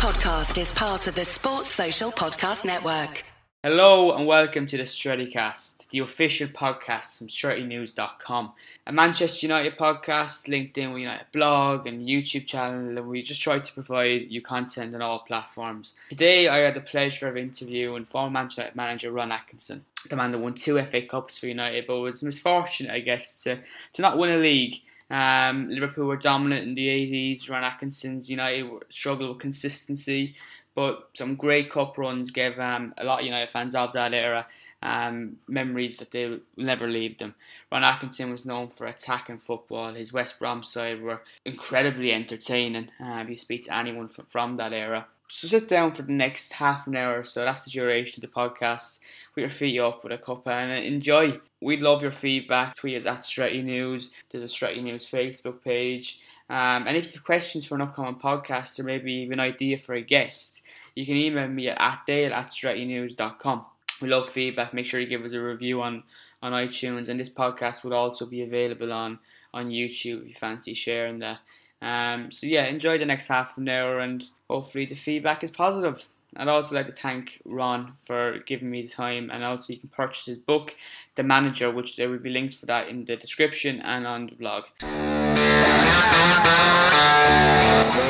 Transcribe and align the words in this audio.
podcast 0.00 0.58
is 0.58 0.72
part 0.72 1.06
of 1.08 1.14
the 1.14 1.26
Sports 1.26 1.68
Social 1.68 2.10
Podcast 2.10 2.64
Network. 2.64 3.22
Hello 3.62 4.16
and 4.16 4.26
welcome 4.26 4.66
to 4.66 4.78
the 4.78 4.84
Strettycast, 4.84 5.88
the 5.90 5.98
official 5.98 6.48
podcast 6.48 7.18
from 7.18 7.26
StrettyNews.com. 7.26 8.52
A 8.86 8.92
Manchester 8.92 9.46
United 9.46 9.76
podcast, 9.76 10.48
LinkedIn 10.48 10.98
United 10.98 11.26
blog 11.32 11.86
and 11.86 12.08
YouTube 12.08 12.46
channel, 12.46 12.96
and 12.96 13.08
we 13.08 13.22
just 13.22 13.42
try 13.42 13.58
to 13.58 13.72
provide 13.74 14.30
you 14.30 14.40
content 14.40 14.94
on 14.94 15.02
all 15.02 15.18
platforms. 15.18 15.92
Today 16.08 16.48
I 16.48 16.60
had 16.60 16.72
the 16.72 16.80
pleasure 16.80 17.28
of 17.28 17.36
interviewing 17.36 18.06
former 18.06 18.30
Manchester 18.30 18.62
United 18.62 18.76
manager 18.76 19.12
Ron 19.12 19.32
Atkinson, 19.32 19.84
the 20.08 20.16
man 20.16 20.32
that 20.32 20.38
won 20.38 20.54
two 20.54 20.82
FA 20.82 21.02
Cups 21.02 21.38
for 21.38 21.46
United, 21.46 21.86
but 21.86 22.00
was 22.00 22.22
misfortunate, 22.22 22.90
I 22.90 23.00
guess, 23.00 23.42
to, 23.42 23.58
to 23.92 24.00
not 24.00 24.16
win 24.16 24.32
a 24.32 24.38
league. 24.38 24.76
Um, 25.10 25.68
Liverpool 25.68 26.06
were 26.06 26.16
dominant 26.16 26.68
in 26.68 26.74
the 26.74 26.86
80s. 26.86 27.50
Ron 27.50 27.64
Atkinson's 27.64 28.30
United 28.30 28.70
struggled 28.88 29.30
with 29.30 29.38
consistency, 29.40 30.34
but 30.74 31.08
some 31.14 31.34
great 31.34 31.70
cup 31.70 31.98
runs 31.98 32.30
gave 32.30 32.58
um, 32.58 32.94
a 32.96 33.04
lot 33.04 33.20
of 33.20 33.26
United 33.26 33.50
fans 33.50 33.74
of 33.74 33.92
that 33.92 34.14
era 34.14 34.46
um, 34.82 35.36
memories 35.46 35.98
that 35.98 36.10
they 36.10 36.28
will 36.28 36.40
never 36.56 36.86
leave 36.86 37.18
them. 37.18 37.34
Ron 37.70 37.84
Atkinson 37.84 38.30
was 38.30 38.46
known 38.46 38.68
for 38.68 38.86
attacking 38.86 39.38
football. 39.38 39.94
His 39.94 40.12
West 40.12 40.38
Brom 40.38 40.62
side 40.62 41.02
were 41.02 41.20
incredibly 41.44 42.12
entertaining. 42.12 42.90
Uh, 43.00 43.22
if 43.22 43.28
you 43.28 43.36
speak 43.36 43.64
to 43.64 43.76
anyone 43.76 44.08
from, 44.08 44.26
from 44.26 44.56
that 44.56 44.72
era, 44.72 45.06
so 45.30 45.46
sit 45.46 45.68
down 45.68 45.92
for 45.92 46.02
the 46.02 46.12
next 46.12 46.54
half 46.54 46.88
an 46.88 46.96
hour 46.96 47.20
or 47.20 47.24
so. 47.24 47.44
That's 47.44 47.64
the 47.64 47.70
duration 47.70 48.22
of 48.22 48.28
the 48.28 48.34
podcast. 48.34 48.98
Put 49.32 49.42
your 49.42 49.50
feet 49.50 49.78
up 49.78 50.02
with 50.02 50.12
a 50.12 50.18
cup 50.18 50.48
and 50.48 50.72
enjoy. 50.84 51.38
We'd 51.60 51.82
love 51.82 52.02
your 52.02 52.10
feedback. 52.10 52.74
Tweet 52.74 52.96
us 52.96 53.06
at 53.06 53.24
Stretty 53.24 53.62
News. 53.62 54.12
There's 54.28 54.42
a 54.42 54.48
Stretty 54.48 54.82
News 54.82 55.08
Facebook 55.08 55.62
page. 55.62 56.20
Um, 56.48 56.88
and 56.88 56.96
if 56.96 57.06
you 57.06 57.12
have 57.12 57.24
questions 57.24 57.64
for 57.64 57.76
an 57.76 57.82
upcoming 57.82 58.16
podcast 58.16 58.80
or 58.80 58.82
maybe 58.82 59.12
even 59.12 59.38
an 59.38 59.46
idea 59.46 59.78
for 59.78 59.94
a 59.94 60.02
guest, 60.02 60.62
you 60.96 61.06
can 61.06 61.14
email 61.14 61.46
me 61.46 61.68
at 61.68 62.00
dale 62.08 62.34
at 62.34 62.50
strettynews.com. 62.50 63.66
We 64.02 64.08
love 64.08 64.28
feedback. 64.28 64.74
Make 64.74 64.86
sure 64.86 64.98
you 64.98 65.06
give 65.06 65.24
us 65.24 65.32
a 65.32 65.40
review 65.40 65.80
on, 65.80 66.02
on 66.42 66.50
iTunes. 66.50 67.08
And 67.08 67.20
this 67.20 67.28
podcast 67.28 67.84
will 67.84 67.94
also 67.94 68.26
be 68.26 68.42
available 68.42 68.92
on, 68.92 69.20
on 69.54 69.70
YouTube 69.70 70.22
if 70.22 70.28
you 70.28 70.34
fancy 70.34 70.74
sharing 70.74 71.20
that. 71.20 71.38
Um, 71.80 72.32
so 72.32 72.48
yeah, 72.48 72.64
enjoy 72.66 72.98
the 72.98 73.06
next 73.06 73.28
half 73.28 73.56
an 73.56 73.68
hour 73.68 74.00
and 74.00 74.24
hopefully 74.50 74.84
the 74.84 74.96
feedback 74.96 75.44
is 75.44 75.50
positive. 75.50 76.08
I'd 76.36 76.48
also 76.48 76.74
like 76.74 76.86
to 76.86 76.92
thank 76.92 77.40
Ron 77.44 77.94
for 78.06 78.40
giving 78.46 78.70
me 78.70 78.82
the 78.82 78.88
time, 78.88 79.30
and 79.32 79.44
also 79.44 79.72
you 79.72 79.78
can 79.78 79.90
purchase 79.90 80.26
his 80.26 80.38
book, 80.38 80.74
The 81.14 81.22
Manager, 81.22 81.70
which 81.70 81.96
there 81.96 82.10
will 82.10 82.18
be 82.18 82.30
links 82.30 82.54
for 82.54 82.66
that 82.66 82.88
in 82.88 83.04
the 83.04 83.16
description 83.16 83.80
and 83.80 84.06
on 84.06 84.26
the 84.26 84.34
blog. 84.34 84.64
More 84.82 84.90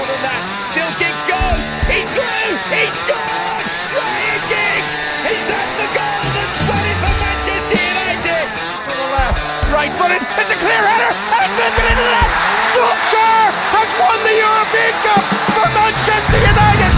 than 0.09 0.21
that, 0.25 0.65
still 0.65 0.89
Giggs 0.97 1.25
goes. 1.29 1.65
He's 1.93 2.09
through. 2.13 2.57
He 2.73 2.89
scored. 2.89 3.65
Ryan 3.93 4.41
Giggs. 4.49 4.97
Is 5.37 5.45
that 5.53 5.69
the 5.77 5.89
goal 5.93 6.25
that's 6.37 6.57
won 6.65 6.85
it 6.89 6.97
for 7.05 7.15
Manchester 7.21 7.77
United? 7.77 8.49
To 8.89 8.93
the 8.97 9.09
left, 9.13 9.37
right 9.77 9.93
footed. 9.93 10.25
It's 10.41 10.53
a 10.53 10.59
clear 10.61 10.81
header, 10.89 11.09
and 11.09 11.41
it's 11.45 11.57
lifted 11.57 11.85
into 11.85 12.05
the 12.05 12.13
net. 12.17 12.33
Solskjaer 12.73 13.20
has 13.20 13.20
won 14.01 14.19
the 14.25 14.33
European 14.33 14.95
Cup 15.05 15.25
for 15.53 15.69
Manchester 15.77 16.41
United. 16.41 16.93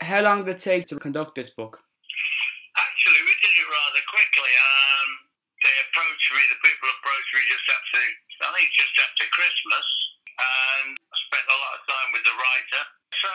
How 0.00 0.22
long 0.22 0.44
did 0.44 0.54
it 0.54 0.58
take 0.58 0.84
to 0.86 0.98
conduct 0.98 1.34
this 1.34 1.50
book? 1.50 1.80
Actually, 2.76 3.22
we 3.24 3.34
did 3.40 3.54
it 3.56 3.66
rather 3.66 4.02
quickly. 4.10 4.52
Um, 4.52 5.08
they 5.64 5.74
approached 5.86 6.30
me, 6.34 6.42
the 6.54 6.60
people 6.60 6.88
approached 6.92 7.32
me 7.34 7.42
just 7.50 7.66
after, 7.72 8.02
I 8.46 8.50
think 8.54 8.68
just 8.74 8.94
after 9.00 9.24
Christmas, 9.32 9.86
and 10.40 10.96
I 10.98 11.16
spent 11.30 11.46
a 11.46 11.56
lot 11.56 11.72
of 11.78 11.82
time 11.84 11.89
with 11.89 11.89
the 11.89 11.89
writer. 12.40 12.82
So, 13.20 13.32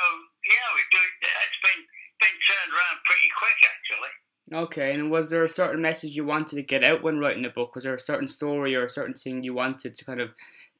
yeah, 0.49 0.67
we 0.73 0.81
do 0.89 0.97
it. 0.97 1.13
It's 1.21 1.61
been, 1.61 1.81
been 2.17 2.37
turned 2.49 2.71
around 2.73 2.97
pretty 3.05 3.29
quick, 3.37 3.59
actually. 3.69 4.13
Okay, 4.45 4.93
and 4.93 5.09
was 5.09 5.29
there 5.29 5.41
a 5.41 5.49
certain 5.49 5.81
message 5.81 6.13
you 6.13 6.25
wanted 6.25 6.57
to 6.57 6.65
get 6.65 6.85
out 6.85 7.01
when 7.01 7.17
writing 7.17 7.41
the 7.41 7.53
book? 7.53 7.73
Was 7.73 7.85
there 7.85 7.97
a 7.97 7.99
certain 7.99 8.29
story 8.29 8.77
or 8.77 8.85
a 8.85 8.89
certain 8.89 9.17
thing 9.17 9.41
you 9.41 9.57
wanted 9.57 9.97
to 9.97 10.05
kind 10.05 10.21
of 10.21 10.33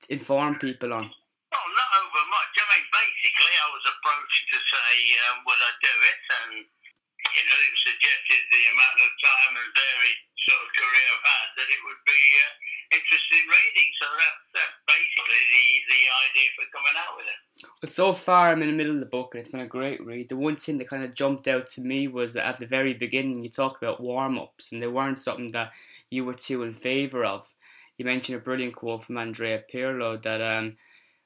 inform 0.10 0.62
people 0.62 0.94
on? 0.94 1.10
Well, 1.10 1.70
not 1.74 1.92
over 1.98 2.24
much. 2.30 2.54
I 2.62 2.66
mean, 2.78 2.86
basically, 2.94 3.56
I 3.58 3.68
was 3.74 3.86
approached 3.90 4.46
to 4.54 4.60
say, 4.62 4.94
um, 5.30 5.38
would 5.50 5.62
I 5.62 5.74
do 5.82 5.96
it? 5.98 6.22
And, 6.46 6.54
you 6.62 7.44
know, 7.46 7.58
it 7.58 7.76
suggested 7.90 8.42
the 8.54 8.64
amount 8.70 8.98
of 9.02 9.12
time 9.22 9.54
and 9.58 9.70
varied 9.74 10.20
sort 10.46 10.62
of 10.62 10.70
career 10.78 11.08
I've 11.18 11.26
had 11.26 11.48
that 11.58 11.70
it 11.74 11.82
would 11.90 12.04
be 12.06 12.22
uh, 12.46 12.54
interesting 13.02 13.46
reading. 13.50 13.90
So 13.98 14.06
that, 14.14 14.36
that's 14.54 14.78
basically 14.86 15.42
the, 15.42 15.66
the 15.90 16.02
idea 16.30 16.50
for 16.54 16.66
coming 16.70 16.96
out 17.02 17.14
with 17.18 17.28
it. 17.34 17.40
But 17.82 17.85
so 17.96 18.12
far, 18.14 18.52
I'm 18.52 18.62
in 18.62 18.68
the 18.68 18.76
middle 18.76 18.96
of 18.96 19.00
the 19.00 19.06
book, 19.06 19.34
and 19.34 19.40
it's 19.40 19.52
been 19.52 19.62
a 19.62 19.68
great 19.68 20.06
read. 20.06 20.28
The 20.28 20.36
one 20.36 20.58
thing 20.58 20.78
that 20.80 20.90
kind 20.90 21.06
of 21.06 21.14
jumped 21.14 21.48
out 21.48 21.68
to 21.68 21.82
me 21.82 22.10
was 22.10 22.34
that 22.34 22.46
at 22.46 22.58
the 22.58 22.68
very 22.68 22.94
beginning, 22.94 23.42
you 23.42 23.50
talk 23.50 23.82
about 23.82 24.02
warm 24.02 24.38
ups, 24.38 24.74
and 24.74 24.82
they 24.84 24.88
weren't 24.88 25.18
something 25.18 25.52
that 25.52 25.72
you 26.10 26.26
were 26.26 26.34
too 26.34 26.64
in 26.64 26.74
favour 26.74 27.24
of. 27.24 27.54
You 27.98 28.04
mentioned 28.04 28.38
a 28.38 28.42
brilliant 28.42 28.76
quote 28.76 29.06
from 29.06 29.18
Andrea 29.18 29.64
Pirlo 29.74 30.22
that 30.24 30.42
um, 30.42 30.76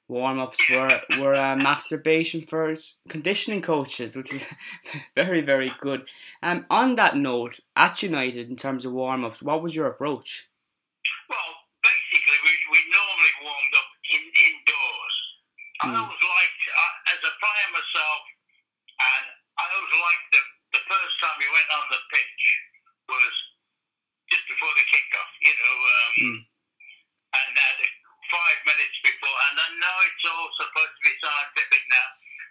warm 0.08 0.38
ups 0.38 0.60
were, 0.70 1.02
were 1.20 1.34
a 1.34 1.56
masturbation 1.56 2.42
for 2.42 2.76
conditioning 3.08 3.64
coaches, 3.64 4.16
which 4.16 4.32
is 4.32 4.44
very, 5.16 5.42
very 5.42 5.74
good. 5.80 6.08
Um, 6.44 6.68
on 6.70 6.98
that 6.98 7.18
note, 7.18 7.60
at 7.76 8.04
United, 8.04 8.48
in 8.48 8.58
terms 8.58 8.86
of 8.86 8.94
warm 8.94 9.26
ups, 9.26 9.42
what 9.42 9.64
was 9.64 9.76
your 9.76 9.88
approach? 9.88 10.48
Well, 11.30 11.50
basically, 11.82 12.38
we, 12.46 12.54
we 12.70 12.80
normally 12.94 13.34
warmed 13.42 13.74
up 13.74 13.90
in, 14.14 14.22
indoors. 14.22 15.16
I 15.80 15.88
Hmm. 15.88 15.96
always 15.96 16.20
liked, 16.20 16.64
uh, 16.76 17.14
as 17.16 17.20
a 17.24 17.34
player 17.40 17.68
myself, 17.72 18.22
and 19.00 19.26
I 19.58 19.64
always 19.72 19.96
liked 19.96 20.28
the, 20.36 20.42
the 20.76 20.84
first 20.92 21.16
time 21.24 21.40
you 21.40 21.48
went 21.56 21.70
on 21.72 21.86
the 21.88 22.02
pitch 22.12 22.44
was 23.08 23.36
just 24.28 24.44
before 24.52 24.76
the 24.76 24.86
kickoff, 24.92 25.30
you 25.40 25.54
Hmm. 26.20 26.40
and 27.32 27.54
uh, 27.56 27.74
five 28.30 28.60
minutes 28.68 28.98
before. 29.02 29.38
And 29.50 29.56
I 29.58 29.70
know 29.80 29.96
it's 30.06 30.26
all 30.28 30.50
supposed 30.60 30.94
to 31.00 31.04
be 31.06 31.14
scientific 31.24 31.84
now, 31.90 32.08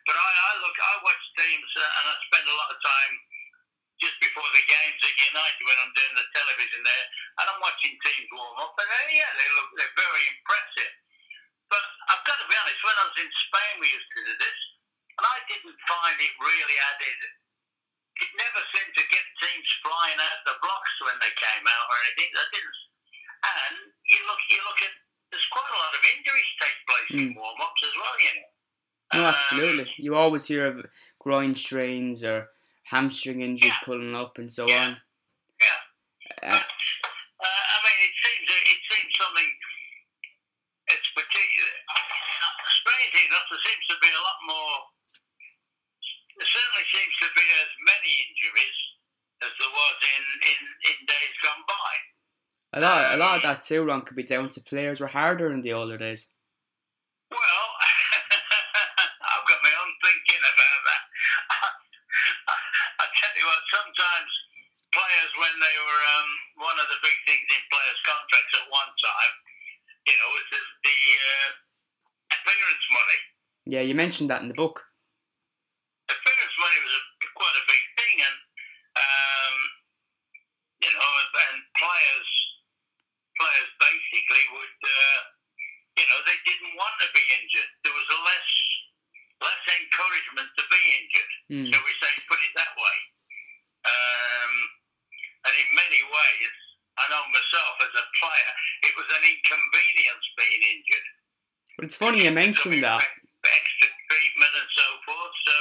but 0.09 0.17
I, 0.17 0.25
I 0.25 0.53
look, 0.65 0.77
I 0.79 0.95
watch 1.05 1.23
teams 1.37 1.71
uh, 1.77 1.85
and 1.85 2.05
I 2.09 2.15
spend 2.33 2.47
a 2.49 2.57
lot 2.57 2.73
of 2.73 2.79
time 2.81 3.13
just 3.99 4.17
before 4.23 4.47
the 4.55 4.65
games 4.71 5.01
at 5.03 5.17
United 5.27 5.63
when 5.67 5.79
I'm 5.83 5.91
doing 5.99 6.15
the 6.15 6.27
television 6.31 6.81
there, 6.87 7.07
and 7.43 7.47
I'm 7.51 7.59
watching 7.61 7.99
teams 7.99 8.31
warm 8.31 8.63
up, 8.63 8.79
and 8.79 8.87
they, 8.87 9.19
yeah, 9.19 9.33
they 9.35 9.49
look 9.59 9.69
they're 9.75 9.99
very 9.99 10.25
impressive. 10.39 10.93
But 11.67 11.83
I've 12.15 12.23
got 12.25 12.39
to 12.39 12.47
be 12.47 12.55
honest, 12.57 12.79
when 12.81 12.95
I 12.95 13.05
was 13.11 13.19
in 13.19 13.31
Spain, 13.51 13.75
we 13.83 13.91
used 13.91 14.13
to 14.15 14.23
do 14.23 14.35
this, 14.39 14.59
and 15.19 15.25
I 15.27 15.39
didn't 15.51 15.79
find 15.91 16.15
it 16.15 16.33
really 16.39 16.79
added. 16.95 17.19
It 18.23 18.31
never 18.39 18.63
seemed 18.71 18.95
to 18.99 19.05
get 19.11 19.25
teams 19.43 19.69
flying 19.83 20.19
out 20.23 20.47
the 20.47 20.57
blocks 20.63 20.95
when 21.07 21.19
they 21.19 21.35
came 21.35 21.67
out 21.67 21.87
or 21.91 21.99
anything. 22.07 22.31
That 22.39 22.49
didn't. 22.55 22.79
And 23.39 23.77
you 24.11 24.21
look, 24.31 24.43
you 24.51 24.59
look 24.63 24.81
at. 24.83 24.95
There's 25.31 25.51
quite 25.53 25.69
a 25.69 25.79
lot 25.79 25.93
of 25.93 26.03
injuries 26.17 26.51
take 26.57 26.79
place 26.89 27.11
in 27.13 27.25
Mm. 27.31 27.37
warm 27.37 27.61
ups 27.61 27.83
as 27.85 27.95
well, 28.01 28.17
you 28.17 28.33
know. 28.33 28.49
No, 29.13 29.18
Um, 29.18 29.18
absolutely. 29.29 29.93
You 29.99 30.15
always 30.15 30.47
hear 30.47 30.67
of 30.67 30.87
groin 31.19 31.55
strains 31.55 32.23
or 32.25 32.49
hamstring 32.85 33.41
injuries 33.43 33.73
Yeah. 33.73 33.81
pulling 33.85 34.15
up 34.15 34.39
and 34.39 34.51
so 34.53 34.67
Yeah. 34.69 34.85
on. 34.87 35.03
Yeah. 35.61 35.81
Uh, 36.55 36.63
Uh, 37.41 37.47
I 37.47 37.79
mean, 37.85 37.99
it 38.09 38.15
seems 38.25 38.51
it 38.51 38.81
seems 38.91 39.13
something. 39.17 39.51
It's 40.89 41.09
particular. 41.15 41.73
Strangely 42.81 43.23
enough, 43.29 43.47
there 43.51 43.61
seems 43.69 43.87
to 43.89 43.97
be 44.01 44.09
a 44.11 44.21
lot 44.25 44.39
more. 44.49 44.77
There 46.39 46.47
certainly 46.49 46.87
seems 46.91 47.15
to 47.23 47.29
be 47.35 47.47
as 47.63 47.69
many 47.85 48.13
injuries 48.31 48.79
as 49.43 49.51
there 49.59 49.71
was 49.71 49.97
in, 50.03 50.25
in, 50.51 50.61
in 50.91 50.97
days 51.07 51.35
gone 51.45 51.63
by. 51.69 51.93
a 52.75 52.81
lot, 52.81 53.15
a 53.15 53.17
lot 53.17 53.37
of 53.37 53.43
that 53.43 53.61
too, 53.63 53.85
Ron, 53.85 54.03
could 54.03 54.17
be 54.17 54.23
down 54.25 54.49
to 54.51 54.61
players 54.61 55.01
were 55.01 55.07
harder 55.09 55.51
in 55.53 55.61
the 55.63 55.73
older 55.73 55.97
days. 55.99 56.33
Well, 57.31 57.41
I've 57.41 59.47
got 59.47 59.63
my 59.63 59.75
own 59.79 59.95
thinking 60.03 60.41
about 60.43 60.83
that. 60.89 61.03
What, 63.49 63.65
sometimes 63.73 64.33
players, 64.93 65.33
when 65.41 65.57
they 65.57 65.77
were 65.81 66.03
um, 66.21 66.31
one 66.69 66.77
of 66.77 66.85
the 66.93 67.01
big 67.01 67.17
things 67.25 67.49
in 67.49 67.65
players' 67.73 68.03
contracts 68.05 68.55
at 68.61 68.69
one 68.69 68.93
time, 69.01 69.35
you 70.05 70.17
know, 70.21 70.29
was 70.37 70.47
the, 70.53 70.61
the 70.85 70.99
uh, 71.17 71.49
appearance 72.29 72.87
money. 72.93 73.21
Yeah, 73.65 73.85
you 73.89 73.97
mentioned 73.97 74.29
that 74.29 74.45
in 74.45 74.53
the 74.53 74.59
book. 74.61 74.85
Appearance 76.13 76.57
money 76.61 76.79
was 76.85 76.93
a, 76.93 77.03
quite 77.33 77.57
a 77.57 77.65
big 77.73 77.85
thing, 77.97 78.17
and 78.21 78.37
um, 79.01 79.57
you 80.85 80.93
know, 80.93 81.09
and, 81.09 81.31
and 81.49 81.57
players, 81.73 82.31
players 83.41 83.71
basically 83.81 84.45
would, 84.61 84.77
uh, 84.85 85.19
you 85.97 86.05
know, 86.05 86.19
they 86.29 86.37
didn't 86.45 86.77
want 86.77 86.97
to 87.01 87.09
be 87.17 87.25
injured. 87.33 87.71
There 87.81 87.97
was 87.97 88.09
a 88.13 88.21
less 88.29 88.51
less 89.41 89.65
encouragement 89.73 90.53
to 90.53 90.65
be 90.69 90.83
injured. 91.01 91.33
Mm. 91.49 91.67
Shall 91.73 91.85
we 91.89 91.95
say, 91.97 92.13
put 92.29 92.45
it 92.45 92.53
that 92.61 92.77
um, 93.87 94.55
and 95.47 95.55
in 95.55 95.69
many 95.75 96.01
ways, 96.03 96.55
I 96.99 97.05
know 97.15 97.23
myself 97.31 97.75
as 97.87 97.95
a 97.95 98.07
player, 98.19 98.53
it 98.91 98.95
was 98.99 99.09
an 99.15 99.23
inconvenience 99.23 100.27
being 100.35 100.63
injured. 100.75 101.09
But 101.79 101.85
it's 101.87 101.99
funny 101.99 102.27
you 102.27 102.35
mentioned 102.35 102.83
that. 102.83 102.99
Extra 102.99 103.89
treatment 104.11 104.55
and 104.59 104.71
so 104.75 104.89
forth. 105.07 105.35
So 105.47 105.57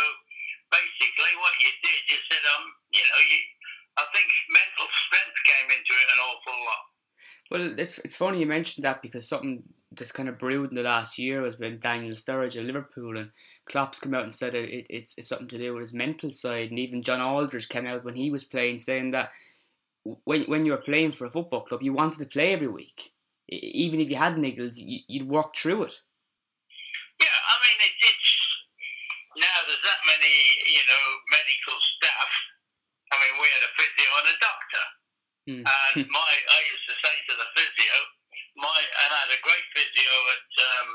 basically, 0.73 1.33
what 1.37 1.53
you 1.61 1.71
did, 1.85 2.01
you 2.09 2.19
said, 2.25 2.43
um, 2.57 2.65
you 2.89 3.05
know, 3.05 3.21
you, 3.21 3.39
I 4.01 4.05
think 4.11 4.27
mental 4.49 4.89
strength 5.07 5.37
came 5.45 5.69
into 5.77 5.93
it 5.93 6.07
an 6.17 6.19
awful 6.25 6.57
lot. 6.65 6.85
Well, 7.49 7.79
it's 7.79 7.97
it's 7.99 8.17
funny 8.17 8.41
you 8.41 8.45
mentioned 8.45 8.83
that 8.83 9.01
because 9.01 9.29
something 9.29 9.63
that's 9.91 10.11
kind 10.11 10.27
of 10.27 10.37
brewed 10.37 10.71
in 10.71 10.75
the 10.75 10.83
last 10.83 11.17
year 11.17 11.45
has 11.45 11.55
been 11.55 11.79
Daniel 11.79 12.13
Sturridge 12.13 12.57
at 12.57 12.65
Liverpool, 12.65 13.17
and 13.17 13.31
Klopp's 13.69 13.99
come 13.99 14.13
out 14.13 14.23
and 14.23 14.33
said 14.33 14.55
it, 14.55 14.87
it's, 14.89 15.17
it's 15.17 15.27
something 15.27 15.47
to 15.49 15.57
do 15.57 15.73
with 15.73 15.83
his 15.83 15.93
mental 15.93 16.29
side, 16.29 16.69
and 16.69 16.79
even 16.79 17.03
John 17.03 17.21
Aldridge 17.21 17.69
came 17.69 17.85
out 17.85 18.03
when 18.03 18.15
he 18.15 18.31
was 18.31 18.43
playing 18.43 18.79
saying 18.79 19.11
that 19.11 19.31
when 20.23 20.43
when 20.43 20.65
you 20.65 20.71
were 20.71 20.87
playing 20.87 21.11
for 21.11 21.25
a 21.25 21.29
football 21.29 21.61
club, 21.61 21.83
you 21.83 21.93
wanted 21.93 22.19
to 22.19 22.25
play 22.25 22.53
every 22.53 22.67
week, 22.67 23.11
even 23.49 23.99
if 23.99 24.09
you 24.09 24.15
had 24.15 24.35
niggles, 24.35 24.75
you, 24.77 25.01
would 25.19 25.29
work 25.29 25.55
through 25.55 25.83
it. 25.83 25.95
Yeah, 27.19 27.27
I 27.27 27.55
mean 27.59 27.79
it, 27.83 27.95
it's 27.99 28.31
now 29.35 29.57
there's 29.67 29.83
that 29.83 30.01
many 30.07 30.35
you 30.71 30.83
know 30.87 31.03
medical 31.31 31.77
staff. 31.97 32.31
I 33.11 33.15
mean, 33.23 33.39
we 33.39 33.47
had 33.47 33.63
a 33.63 33.71
physio 33.75 34.09
and 34.19 34.27
a 34.27 34.37
doctor. 34.43 34.85
Mm. 35.47 35.63
And 35.63 35.95
my, 36.19 36.27
I 36.27 36.59
used 36.67 36.87
to 36.91 36.95
say 36.99 37.15
to 37.31 37.33
the 37.39 37.49
physio, 37.55 37.95
my, 38.59 38.77
and 38.83 39.09
I 39.15 39.19
had 39.27 39.31
a 39.31 39.41
great 39.47 39.67
physio 39.71 40.13
at, 40.35 40.49
um, 40.59 40.89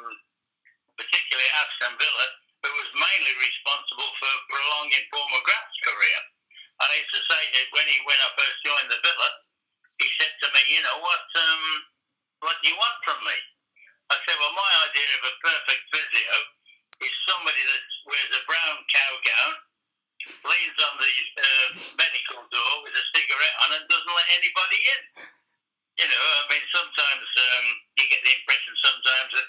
particularly 1.01 1.51
Aston 1.57 1.95
Villa, 1.97 2.27
who 2.63 2.71
was 2.71 2.91
mainly 2.95 3.35
responsible 3.43 4.11
for 4.23 4.33
prolonging 4.51 5.05
Paul 5.11 5.29
McGrath's 5.35 5.81
career. 5.83 6.21
I 6.83 6.99
used 6.99 7.15
to 7.15 7.23
say 7.27 7.43
that 7.43 7.67
when 7.75 7.87
he, 7.87 7.97
when 8.07 8.19
I 8.23 8.31
first 8.35 8.59
joined 8.67 8.91
the 8.91 8.99
Villa, 9.03 9.31
he 9.99 10.07
said 10.19 10.35
to 10.43 10.49
me, 10.51 10.63
you 10.71 10.83
know, 10.83 10.99
what, 10.99 11.27
um, 11.39 11.65
what 12.43 12.59
do 12.63 12.71
you 12.71 12.79
want 12.79 12.99
from 13.07 13.19
me? 13.23 13.39
I 14.11 14.19
said, 14.27 14.39
well, 14.39 14.55
my 14.55 14.73
idea 14.91 15.11
of 15.19 15.23
a 15.31 15.35
perfect 15.43 15.83
physio 15.95 16.35
is 17.07 17.15
somebody 17.31 17.63
that 17.63 17.83
wears 18.07 18.33
a 18.35 18.43
brown 18.47 18.77
cow 18.91 19.13
gown, 19.23 19.53
leans 20.47 20.79
on 20.87 20.95
the 21.03 21.15
uh, 21.39 21.69
medical 21.99 22.43
door 22.51 22.73
with 22.87 22.95
a 22.95 23.05
cigarette 23.15 23.57
on 23.67 23.79
and 23.79 23.87
doesn't 23.91 24.15
let 24.15 24.29
anybody 24.39 24.81
in. 24.99 25.03
You 26.01 26.09
know, 26.09 26.25
I 26.25 26.45
mean, 26.49 26.65
sometimes 26.73 27.27
um, 27.37 27.67
you 28.01 28.05
get 28.09 28.23
the 28.25 28.33
impression 28.33 28.73
sometimes 28.81 29.31
that 29.37 29.49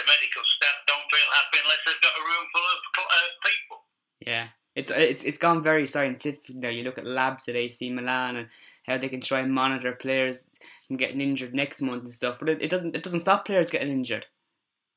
the 0.00 0.04
medical 0.08 0.44
staff 0.56 0.76
don't 0.88 1.04
feel 1.12 1.28
happy 1.36 1.58
unless 1.60 1.82
they've 1.84 2.00
got 2.00 2.16
a 2.16 2.24
room 2.24 2.44
full 2.48 2.64
of 2.64 2.80
uh, 2.96 3.28
people. 3.44 3.78
Yeah. 4.24 4.46
It's, 4.74 4.90
it's 4.90 5.22
it's 5.22 5.36
gone 5.36 5.62
very 5.62 5.86
scientific 5.86 6.56
now. 6.56 6.70
You 6.70 6.82
look 6.82 6.96
at 6.96 7.04
labs 7.04 7.46
at 7.48 7.56
AC 7.56 7.90
Milan 7.92 8.36
and 8.36 8.48
how 8.86 8.96
they 8.96 9.10
can 9.10 9.20
try 9.20 9.40
and 9.40 9.52
monitor 9.52 9.92
players 9.92 10.48
from 10.88 10.96
getting 10.96 11.20
injured 11.20 11.54
next 11.54 11.82
month 11.82 12.04
and 12.04 12.14
stuff, 12.14 12.38
but 12.38 12.48
it, 12.48 12.62
it 12.62 12.70
doesn't 12.70 12.96
it 12.96 13.02
doesn't 13.02 13.20
stop 13.20 13.44
players 13.44 13.68
getting 13.68 13.92
injured. 13.92 14.24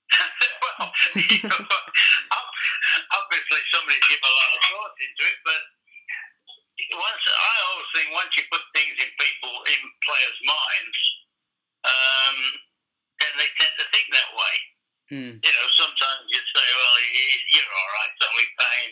well, 0.80 0.92
you 1.16 1.44
know, 1.44 1.60
obviously 3.20 3.62
somebody's 3.68 4.08
given 4.08 4.24
a 4.24 4.32
lot 4.32 4.56
of 4.56 4.62
thought 4.64 4.96
into 4.96 5.24
it, 5.28 5.40
but 5.44 5.62
once 6.96 7.24
I 7.28 7.56
always 7.70 7.90
think 7.94 8.08
once 8.16 8.32
you 8.36 8.44
put 8.52 8.64
things 8.76 8.96
in 9.00 9.10
people 9.20 9.56
in 9.70 9.80
players' 10.04 10.42
minds, 10.44 11.00
um, 11.86 12.38
then 13.22 13.34
they 13.40 13.50
tend 13.60 13.76
to 13.80 13.86
think 13.92 14.08
that 14.12 14.32
way. 14.34 14.56
Mm. 15.14 15.34
You 15.38 15.54
know, 15.54 15.68
sometimes 15.78 16.26
you 16.34 16.42
say, 16.42 16.68
"Well, 16.74 16.98
you're 17.54 17.74
all 17.76 17.92
right. 18.02 18.12
It's 18.16 18.26
only 18.26 18.48
pain." 18.58 18.90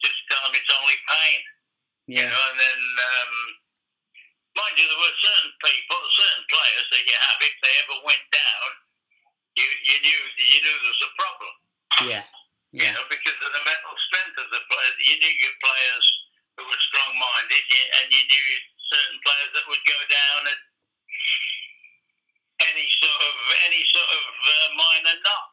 Just 0.00 0.16
tell 0.32 0.40
them 0.48 0.56
it's 0.56 0.72
only 0.80 0.98
pain. 1.04 1.40
Yeah. 2.08 2.24
You 2.24 2.26
know, 2.32 2.42
and 2.50 2.58
then, 2.58 2.80
um, 2.80 3.34
mind 4.56 4.74
you, 4.80 4.88
there 4.88 4.96
were 4.96 5.16
certain 5.20 5.52
people, 5.60 6.00
certain 6.16 6.44
players 6.48 6.86
that 6.90 7.02
you 7.04 7.16
have. 7.20 7.38
If 7.44 7.56
they 7.60 7.74
ever 7.84 7.98
went 8.02 8.26
down, 8.32 8.68
you 9.60 9.66
you 9.84 9.96
knew 10.00 10.18
you 10.40 10.58
knew 10.64 10.76
there 10.80 10.94
was 10.94 11.04
a 11.04 11.12
problem. 11.20 11.54
Yeah. 12.08 12.24
Yeah. 12.72 12.86
You 12.86 12.90
know, 12.94 13.06
because 13.10 13.38
of 13.42 13.50
the 13.50 13.62
mental 13.66 13.94
strength 14.08 14.38
of 14.38 14.48
the 14.54 14.62
players. 14.70 14.96
You 15.02 15.18
knew 15.18 15.34
your 15.42 15.56
players 15.58 16.06
who 16.60 16.68
were 16.68 16.88
strong 16.92 17.16
minded, 17.16 17.64
and 17.72 18.12
you 18.12 18.20
knew 18.28 18.48
certain 18.92 19.18
players 19.24 19.50
that 19.56 19.64
would 19.64 19.84
go 19.88 19.98
down 20.12 20.40
at 20.44 20.60
any 22.68 22.84
sort 23.00 23.20
of 23.24 23.34
any 23.64 23.82
sort 23.88 24.10
of 24.12 24.24
uh, 24.44 24.68
minor 24.76 25.16
knock. 25.24 25.52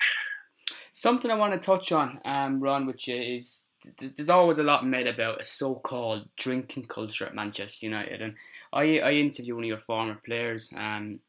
Something 0.91 1.31
I 1.31 1.35
want 1.35 1.53
to 1.53 1.65
touch 1.65 1.91
on, 1.91 2.19
um, 2.25 2.59
Ron, 2.59 2.85
which 2.85 3.07
is 3.07 3.69
there's 3.99 4.29
always 4.29 4.57
a 4.57 4.63
lot 4.63 4.85
made 4.85 5.07
about 5.07 5.39
a 5.39 5.45
so-called 5.45 6.27
drinking 6.35 6.87
culture 6.87 7.25
at 7.25 7.35
Manchester 7.35 7.85
United, 7.85 8.21
and 8.21 8.35
I 8.73 8.99
I 8.99 9.11
interviewed 9.13 9.55
one 9.55 9.63
of 9.63 9.69
your 9.69 9.77
former 9.77 10.19
players, 10.25 10.73
um, 10.75 11.21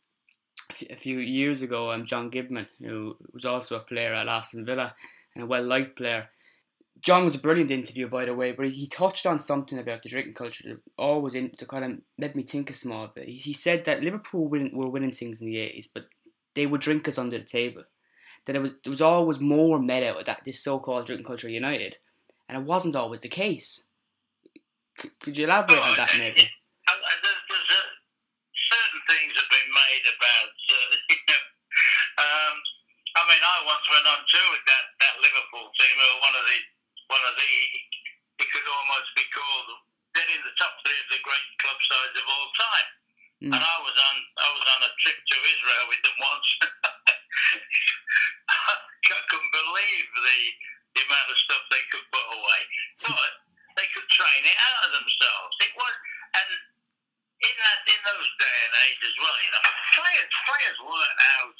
a 0.90 0.96
few 0.96 1.18
years 1.18 1.62
ago, 1.62 1.92
um, 1.92 2.04
John 2.04 2.30
Gidman, 2.30 2.66
who 2.80 3.16
was 3.32 3.44
also 3.44 3.76
a 3.76 3.80
player 3.80 4.12
at 4.12 4.26
Aston 4.26 4.64
Villa, 4.64 4.94
and 5.34 5.44
a 5.44 5.46
well 5.46 5.64
liked 5.64 5.96
player. 5.96 6.28
John 7.00 7.24
was 7.24 7.34
a 7.34 7.40
brilliant 7.40 7.70
interview, 7.70 8.08
by 8.08 8.24
the 8.24 8.34
way, 8.34 8.52
but 8.52 8.68
he 8.70 8.86
touched 8.86 9.26
on 9.26 9.38
something 9.38 9.78
about 9.78 10.02
the 10.02 10.08
drinking 10.08 10.34
culture 10.34 10.64
that 10.68 10.80
always 10.96 11.34
in, 11.34 11.50
to 11.58 11.66
kind 11.66 11.84
of 11.84 11.98
made 12.16 12.34
me 12.34 12.42
think 12.42 12.70
a 12.70 12.74
small 12.74 13.08
bit. 13.08 13.28
He 13.28 13.52
said 13.52 13.84
that 13.84 14.02
Liverpool 14.02 14.48
win, 14.48 14.70
were 14.74 14.88
winning 14.88 15.12
things 15.12 15.40
in 15.40 15.48
the 15.48 15.56
80s, 15.56 15.88
but 15.92 16.06
they 16.54 16.66
were 16.66 16.78
drinkers 16.78 17.18
under 17.18 17.38
the 17.38 17.44
table. 17.44 17.84
That 18.46 18.56
it 18.56 18.60
was, 18.60 18.72
there 18.82 18.90
was 18.90 19.02
always 19.02 19.38
more 19.38 19.78
made 19.78 20.06
out 20.06 20.18
of 20.18 20.26
that, 20.26 20.42
this 20.44 20.62
so 20.62 20.78
called 20.78 21.06
drinking 21.06 21.26
culture 21.26 21.48
United, 21.48 21.98
and 22.48 22.58
it 22.58 22.64
wasn't 22.64 22.96
always 22.96 23.20
the 23.20 23.28
case. 23.28 23.84
C- 25.00 25.10
could 25.20 25.36
you 25.36 25.44
elaborate 25.44 25.82
on 25.82 25.96
that, 25.96 26.10
maybe? 26.18 26.50
I 33.18 33.22
mean, 33.26 33.42
I 33.42 33.66
once 33.66 33.82
went 33.90 34.06
on 34.06 34.22
tour 34.30 34.46
with 34.54 34.64
that, 34.66 34.84
that 35.02 35.14
Liverpool 35.18 35.68
team, 35.74 35.94
who 35.98 36.06
were 36.06 36.22
one 36.22 36.38
of 36.38 36.46
the 36.46 36.58
one 37.08 37.24
of 37.24 37.34
the 37.36 37.52
it 38.38 38.48
could 38.54 38.68
almost 38.68 39.10
be 39.18 39.26
called 39.34 39.68
they're 40.14 40.34
in 40.34 40.42
the 40.42 40.56
top 40.58 40.74
three 40.82 40.98
of 40.98 41.08
the 41.14 41.20
great 41.22 41.48
club 41.62 41.78
sides 41.78 42.16
of 42.18 42.26
all 42.26 42.48
time. 42.58 42.88
Mm. 43.38 43.52
And 43.54 43.62
I 43.62 43.76
was 43.86 43.94
on 43.94 44.16
I 44.34 44.48
was 44.50 44.66
on 44.66 44.80
a 44.88 44.92
trip 44.98 45.18
to 45.18 45.36
Israel 45.46 45.84
with 45.86 46.02
them 46.02 46.18
once. 46.18 46.48
I 48.48 49.22
couldn't 49.30 49.54
believe 49.54 50.04
the 50.18 50.40
the 50.98 51.02
amount 51.06 51.28
of 51.30 51.38
stuff 51.46 51.62
they 51.70 51.84
could 51.94 52.02
put 52.10 52.26
away, 52.34 52.60
but 53.06 53.32
they 53.78 53.86
could 53.94 54.08
train 54.10 54.42
it 54.42 54.58
out 54.58 54.90
of 54.90 54.98
themselves. 54.98 55.54
It 55.62 55.72
was 55.78 55.94
and 56.34 56.50
in 57.46 57.54
that 57.62 57.80
in 57.86 58.00
those 58.02 58.30
day 58.42 58.58
and 58.66 58.74
age 58.90 59.02
as 59.06 59.16
well, 59.22 59.38
you 59.38 59.52
know, 59.54 59.64
players 60.02 60.32
players 60.50 60.78
weren't 60.82 61.20
out 61.38 61.58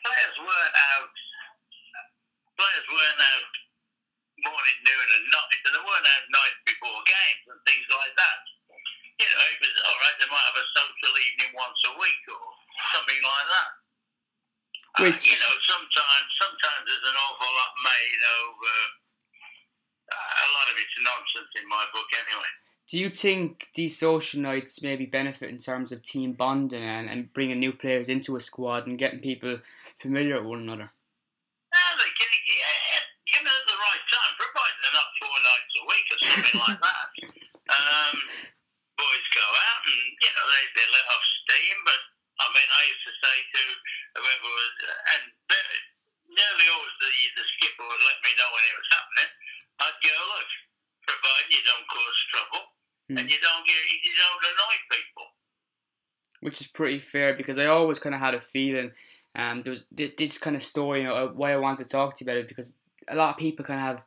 players 0.00 0.36
weren't 0.40 0.76
out. 0.96 1.12
Players 2.56 2.88
weren't 2.88 3.20
out 3.20 3.59
morning, 4.42 4.78
noon, 4.84 5.08
and 5.10 5.26
night, 5.30 5.60
and 5.66 5.72
they 5.76 5.84
weren't 5.84 6.08
out 6.08 6.26
night 6.30 6.56
before 6.64 6.98
games 7.06 7.44
and 7.50 7.60
things 7.66 7.86
like 7.90 8.14
that. 8.16 8.40
You 9.20 9.28
know, 9.28 9.44
it 9.52 9.58
was 9.60 9.74
all 9.84 9.98
right. 10.00 10.16
They 10.16 10.30
might 10.32 10.48
have 10.48 10.60
a 10.60 10.66
social 10.72 11.14
evening 11.20 11.52
once 11.52 11.80
a 11.88 11.94
week 12.00 12.24
or 12.32 12.44
something 12.96 13.20
like 13.20 13.48
that. 13.52 13.70
Which 15.04 15.22
uh, 15.22 15.30
you 15.30 15.38
know, 15.38 15.54
sometimes 15.68 16.28
sometimes 16.40 16.82
there's 16.88 17.06
an 17.06 17.18
awful 17.20 17.52
lot 17.52 17.74
made 17.84 18.22
over. 18.40 18.74
Uh, 20.10 20.30
a 20.42 20.48
lot 20.56 20.66
of 20.72 20.76
it's 20.80 20.96
nonsense 21.04 21.52
in 21.54 21.66
my 21.68 21.84
book, 21.94 22.10
anyway. 22.16 22.50
Do 22.90 22.98
you 22.98 23.10
think 23.10 23.68
these 23.76 23.96
social 23.96 24.40
nights 24.42 24.82
maybe 24.82 25.06
benefit 25.06 25.48
in 25.48 25.58
terms 25.58 25.92
of 25.92 26.02
team 26.02 26.32
bonding 26.32 26.82
and, 26.82 27.08
and 27.08 27.32
bringing 27.32 27.60
new 27.60 27.72
players 27.72 28.08
into 28.08 28.34
a 28.34 28.40
squad 28.40 28.88
and 28.88 28.98
getting 28.98 29.20
people 29.20 29.60
familiar 30.02 30.42
with 30.42 30.50
one 30.50 30.62
another? 30.66 30.90
No, 31.70 31.78
they 32.02 32.10
can, 32.18 32.26
yeah, 32.26 32.29
give 33.30 33.46
at 33.46 33.64
the 33.66 33.78
right 33.78 34.04
time, 34.10 34.32
they're 34.80 34.98
not 34.98 35.10
four 35.20 35.36
nights 35.40 35.72
a 35.78 35.84
week 35.86 36.06
or 36.10 36.18
something 36.20 36.58
like 36.60 36.80
that. 36.88 37.08
Um, 37.70 38.14
boys 38.98 39.26
go 39.32 39.46
out 39.46 39.82
and, 39.86 40.02
you 40.18 40.30
know, 40.34 40.46
they, 40.50 40.64
they 40.74 40.86
let 40.90 41.06
off 41.14 41.26
steam, 41.44 41.76
but 41.86 42.00
I 42.40 42.46
mean, 42.56 42.68
I 42.68 42.82
used 42.88 43.04
to 43.04 43.14
say 43.20 43.36
to 43.36 43.62
whoever 44.16 44.48
was, 44.48 44.74
and 45.14 45.24
nearly 46.32 46.66
always 46.72 46.96
the, 46.98 47.12
the 47.36 47.44
skipper 47.58 47.84
would 47.84 48.04
let 48.08 48.18
me 48.24 48.32
know 48.40 48.48
when 48.50 48.64
it 48.64 48.76
was 48.80 48.90
happening. 48.90 49.30
I'd 49.80 50.00
go, 50.00 50.16
look, 50.34 50.50
providing 51.04 51.52
you 51.52 51.62
don't 51.68 51.88
cause 51.88 52.18
trouble 52.32 52.64
mm. 53.12 53.16
and 53.20 53.26
you 53.28 53.38
don't 53.40 53.64
get 53.66 53.76
you 53.76 54.14
don't 54.16 54.44
annoy 54.48 54.76
people. 54.88 55.26
Which 56.40 56.60
is 56.60 56.68
pretty 56.72 56.98
fair 56.98 57.36
because 57.36 57.58
I 57.58 57.66
always 57.66 57.98
kind 57.98 58.14
of 58.14 58.20
had 58.20 58.34
a 58.34 58.40
feeling, 58.40 58.92
um, 59.36 59.62
there 59.62 59.76
was 59.76 59.84
this 59.92 60.38
kind 60.38 60.56
of 60.56 60.62
story. 60.62 61.02
You 61.02 61.08
know, 61.08 61.32
why 61.34 61.52
I 61.52 61.60
wanted 61.60 61.84
to 61.84 61.90
talk 61.90 62.16
to 62.16 62.24
you 62.24 62.30
about 62.30 62.40
it 62.40 62.48
because 62.48 62.72
a 63.10 63.16
lot 63.16 63.30
of 63.30 63.36
people 63.36 63.64
kind 63.64 63.80
of 63.80 63.86
have 63.86 64.02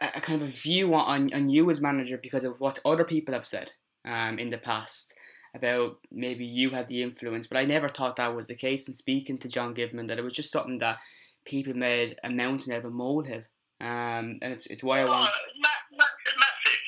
a, 0.00 0.18
a 0.18 0.20
kind 0.20 0.42
of 0.42 0.48
a 0.48 0.50
view 0.50 0.94
on, 0.94 1.32
on 1.32 1.48
you 1.48 1.70
as 1.70 1.80
manager 1.80 2.18
because 2.22 2.44
of 2.44 2.60
what 2.60 2.80
other 2.84 3.04
people 3.04 3.34
have 3.34 3.46
said 3.46 3.70
um, 4.04 4.38
in 4.38 4.50
the 4.50 4.58
past 4.58 5.12
about 5.54 5.98
maybe 6.10 6.44
you 6.44 6.70
had 6.70 6.88
the 6.88 7.02
influence, 7.02 7.46
but 7.46 7.56
I 7.56 7.64
never 7.64 7.88
thought 7.88 8.16
that 8.16 8.34
was 8.34 8.48
the 8.48 8.56
case. 8.56 8.86
And 8.86 8.96
speaking 8.96 9.38
to 9.38 9.48
John 9.48 9.74
Gidman, 9.74 10.08
that 10.08 10.18
it 10.18 10.24
was 10.26 10.32
just 10.32 10.50
something 10.50 10.78
that 10.78 10.98
people 11.46 11.74
made 11.74 12.16
a 12.24 12.30
mountain 12.30 12.72
out 12.72 12.82
of 12.82 12.86
a 12.86 12.90
molehill, 12.90 13.44
um, 13.80 14.42
and 14.42 14.50
it's 14.50 14.66
it's 14.66 14.82
why 14.82 15.00
I 15.00 15.04
want. 15.04 15.30
Oh, 15.30 15.38
massive. 15.62 16.82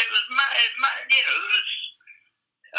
It 0.00 0.08
was, 0.08 0.24
you 0.32 1.20
know, 1.20 1.36
it 1.36 1.52
was, 1.52 1.70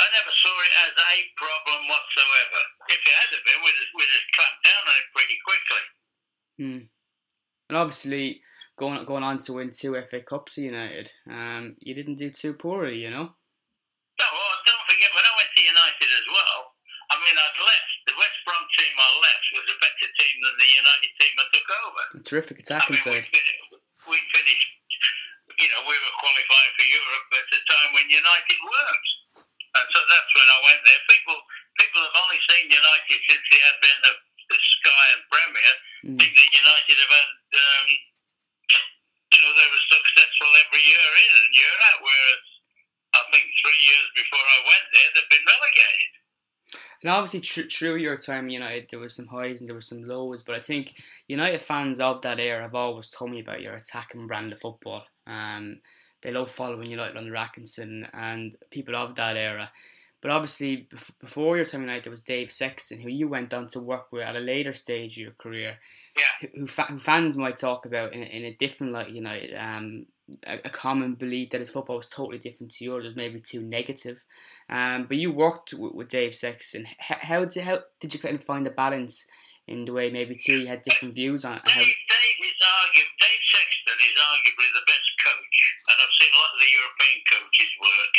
I 0.02 0.06
never 0.18 0.34
saw 0.34 0.56
it 0.66 0.74
as 0.90 0.94
a 0.98 1.14
problem 1.38 1.80
whatsoever. 1.86 2.62
If 2.90 3.02
it 3.06 3.16
had 3.22 3.30
been, 3.46 3.60
we'd 3.62 3.78
have, 3.78 3.92
we'd 3.94 4.14
have 4.18 4.28
clamped 4.34 4.62
down 4.66 4.84
on 4.90 4.96
it 4.98 5.08
pretty 5.14 5.38
quickly. 5.46 5.84
Hmm. 6.58 6.84
And 7.70 7.78
obviously, 7.78 8.42
going 8.82 9.06
going 9.06 9.22
on 9.22 9.38
to 9.46 9.54
win 9.54 9.70
two 9.70 9.94
FA 10.10 10.26
Cups 10.26 10.58
at 10.58 10.66
United, 10.66 11.14
um, 11.30 11.78
you 11.80 11.94
didn't 11.94 12.18
do 12.18 12.34
too 12.34 12.58
poorly, 12.58 12.98
you 12.98 13.14
know. 13.14 13.30
No, 13.30 14.26
well, 14.34 14.56
don't 14.66 14.86
forget 14.90 15.14
when 15.14 15.22
I 15.22 15.34
went 15.38 15.54
to 15.54 15.62
United 15.62 16.10
as 16.10 16.28
well. 16.34 16.60
I 17.14 17.16
mean, 17.22 17.38
I'd 17.38 17.62
left 17.62 17.94
the 18.10 18.16
West 18.18 18.40
Brom 18.46 18.66
team. 18.74 18.94
I 18.98 19.10
left 19.22 19.46
was 19.54 19.70
a 19.70 19.78
better 19.82 20.10
team 20.18 20.36
than 20.42 20.56
the 20.58 20.72
United 20.82 21.12
team 21.22 21.34
I 21.38 21.46
took 21.54 21.70
over. 21.70 22.04
A 22.18 22.22
terrific 22.26 22.58
I 22.58 22.62
attacking 22.66 22.98
mean, 22.98 23.06
side. 23.06 23.26
we 24.10 24.18
finished. 24.34 24.70
You 25.62 25.70
know, 25.76 25.86
we 25.86 25.94
were 25.94 26.16
qualifying 26.18 26.74
for 26.74 26.88
Europe 26.90 27.28
at 27.38 27.54
a 27.54 27.62
time 27.70 27.90
when 27.94 28.08
United 28.10 28.60
weren't, 28.66 29.10
and 29.78 29.86
so 29.92 30.00
that's 30.10 30.32
when 30.34 30.50
I 30.50 30.60
went 30.66 30.82
there. 30.88 31.02
People, 31.06 31.38
people 31.78 32.02
have 32.02 32.18
only 32.18 32.40
seen 32.50 32.66
United 32.72 33.20
since 33.28 33.46
the 33.52 33.60
advent 33.62 34.02
of 34.10 34.16
the 34.50 34.58
Sky 34.58 35.06
and 35.14 35.22
Premier. 35.30 35.74
Mm. 36.06 36.16
think 36.16 36.32
that 36.32 36.50
United 36.56 36.96
have 36.96 37.12
had, 37.12 37.30
um, 37.60 37.88
you 39.36 39.40
know, 39.44 39.52
they 39.52 39.68
were 39.68 39.86
successful 39.92 40.50
every 40.64 40.79
year 40.90 41.10
in 41.24 41.32
and 41.40 41.50
year 41.54 41.76
out, 41.94 42.00
whereas 42.02 42.44
I 43.14 43.22
think 43.32 43.46
three 43.62 43.82
years 43.86 44.08
before 44.18 44.46
I 44.56 44.60
went 44.66 44.86
there, 44.94 45.10
they've 45.14 45.34
been 45.34 45.48
relegated. 45.54 46.12
And 47.02 47.10
obviously, 47.12 47.40
tr- 47.42 47.70
through 47.70 47.96
your 47.98 48.18
time 48.18 48.46
at 48.46 48.52
United, 48.52 48.88
there 48.90 49.00
was 49.00 49.16
some 49.16 49.28
highs 49.28 49.62
and 49.62 49.68
there 49.70 49.76
were 49.76 49.82
some 49.82 50.04
lows. 50.04 50.44
But 50.44 50.56
I 50.56 50.60
think 50.60 50.96
United 51.28 51.62
fans 51.62 52.00
of 52.00 52.22
that 52.24 52.40
era 52.40 52.64
have 52.64 52.76
always 52.76 53.08
told 53.08 53.32
me 53.32 53.40
about 53.40 53.62
your 53.62 53.74
attacking 53.76 54.28
brand 54.28 54.52
of 54.52 54.60
football. 54.60 55.04
Um, 55.26 55.80
they 56.22 56.32
love 56.32 56.52
following 56.52 56.92
United 56.92 57.16
under 57.18 57.36
Atkinson 57.36 58.06
and 58.14 58.58
people 58.70 58.96
of 58.96 59.16
that 59.16 59.38
era. 59.38 59.72
But 60.22 60.32
obviously, 60.32 60.90
before 61.22 61.56
your 61.56 61.66
time 61.66 61.82
at 61.82 61.86
United, 61.86 62.04
there 62.04 62.12
was 62.12 62.22
Dave 62.22 62.52
Sexton, 62.52 63.00
who 63.00 63.10
you 63.10 63.30
went 63.30 63.54
on 63.54 63.68
to 63.68 63.80
work 63.80 64.12
with 64.12 64.24
at 64.24 64.36
a 64.36 64.40
later 64.40 64.74
stage 64.74 65.14
of 65.18 65.24
your 65.24 65.32
career. 65.40 65.78
Yeah. 66.18 66.50
who, 66.54 66.68
fa- 66.68 66.88
who 66.90 67.00
fans 67.00 67.38
might 67.38 67.56
talk 67.56 67.86
about 67.86 68.14
in, 68.14 68.22
a- 68.22 68.26
in 68.26 68.44
a 68.44 68.56
different 68.56 68.92
light, 68.92 69.10
United. 69.12 69.56
Um, 69.56 70.08
a, 70.46 70.60
a 70.66 70.70
common 70.70 71.16
belief 71.16 71.52
that 71.52 71.62
his 71.62 71.70
football 71.70 71.98
was 71.98 72.08
totally 72.08 72.40
different 72.40 72.72
to 72.74 72.84
yours 72.84 73.06
was 73.06 73.16
maybe 73.16 73.40
too 73.40 73.62
negative. 73.62 74.24
Um, 74.70 75.06
but 75.08 75.18
you 75.18 75.32
worked 75.32 75.74
with, 75.74 75.94
with 75.94 76.10
Dave 76.10 76.36
Sexton. 76.36 76.86
How, 77.00 77.18
how 77.22 77.46
did 77.46 77.64
how 77.64 77.80
did 78.00 78.14
you 78.14 78.20
kind 78.20 78.36
of 78.36 78.44
find 78.44 78.66
the 78.66 78.72
balance 78.72 79.26
in 79.68 79.86
the 79.86 79.94
way 79.94 80.10
maybe 80.10 80.38
you 80.46 80.66
had 80.66 80.82
different 80.82 81.16
views 81.16 81.46
on 81.46 81.58
how? 81.62 81.82
Dave, 81.82 81.98
Dave 82.10 82.40
is 82.46 82.60
argu- 82.62 83.14
Dave 83.22 83.44
Sexton 83.50 83.98
is 84.02 84.16
arguably 84.18 84.70
the 84.74 84.86
best 84.86 85.10
coach, 85.26 85.58
and 85.90 85.98
I've 85.98 86.16
seen 86.22 86.32
a 86.34 86.40
lot 86.42 86.54
of 86.54 86.62
the 86.62 86.74
European 86.74 87.20
coaches 87.30 87.72
work, 87.82 88.16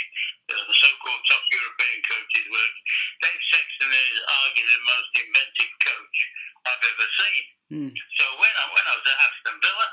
uh, 0.50 0.62
the 0.66 0.76
so-called 0.78 1.22
top 1.26 1.44
European 1.50 1.98
coaches 2.06 2.46
work. 2.50 2.74
Dave 3.22 3.42
Sexton 3.50 3.90
is 3.90 4.18
arguably 4.26 4.74
the 4.74 4.88
most 4.90 5.10
inventive 5.14 5.72
coach 5.86 6.18
I've 6.66 6.84
ever 6.86 7.08
seen. 7.18 7.44
Hmm. 7.70 7.92
So 8.18 8.24
when 8.42 8.54
I 8.58 8.64
when 8.74 8.86
I 8.90 8.94
was 8.98 9.06
at 9.06 9.18
Aston 9.22 9.58
Villa, 9.62 9.88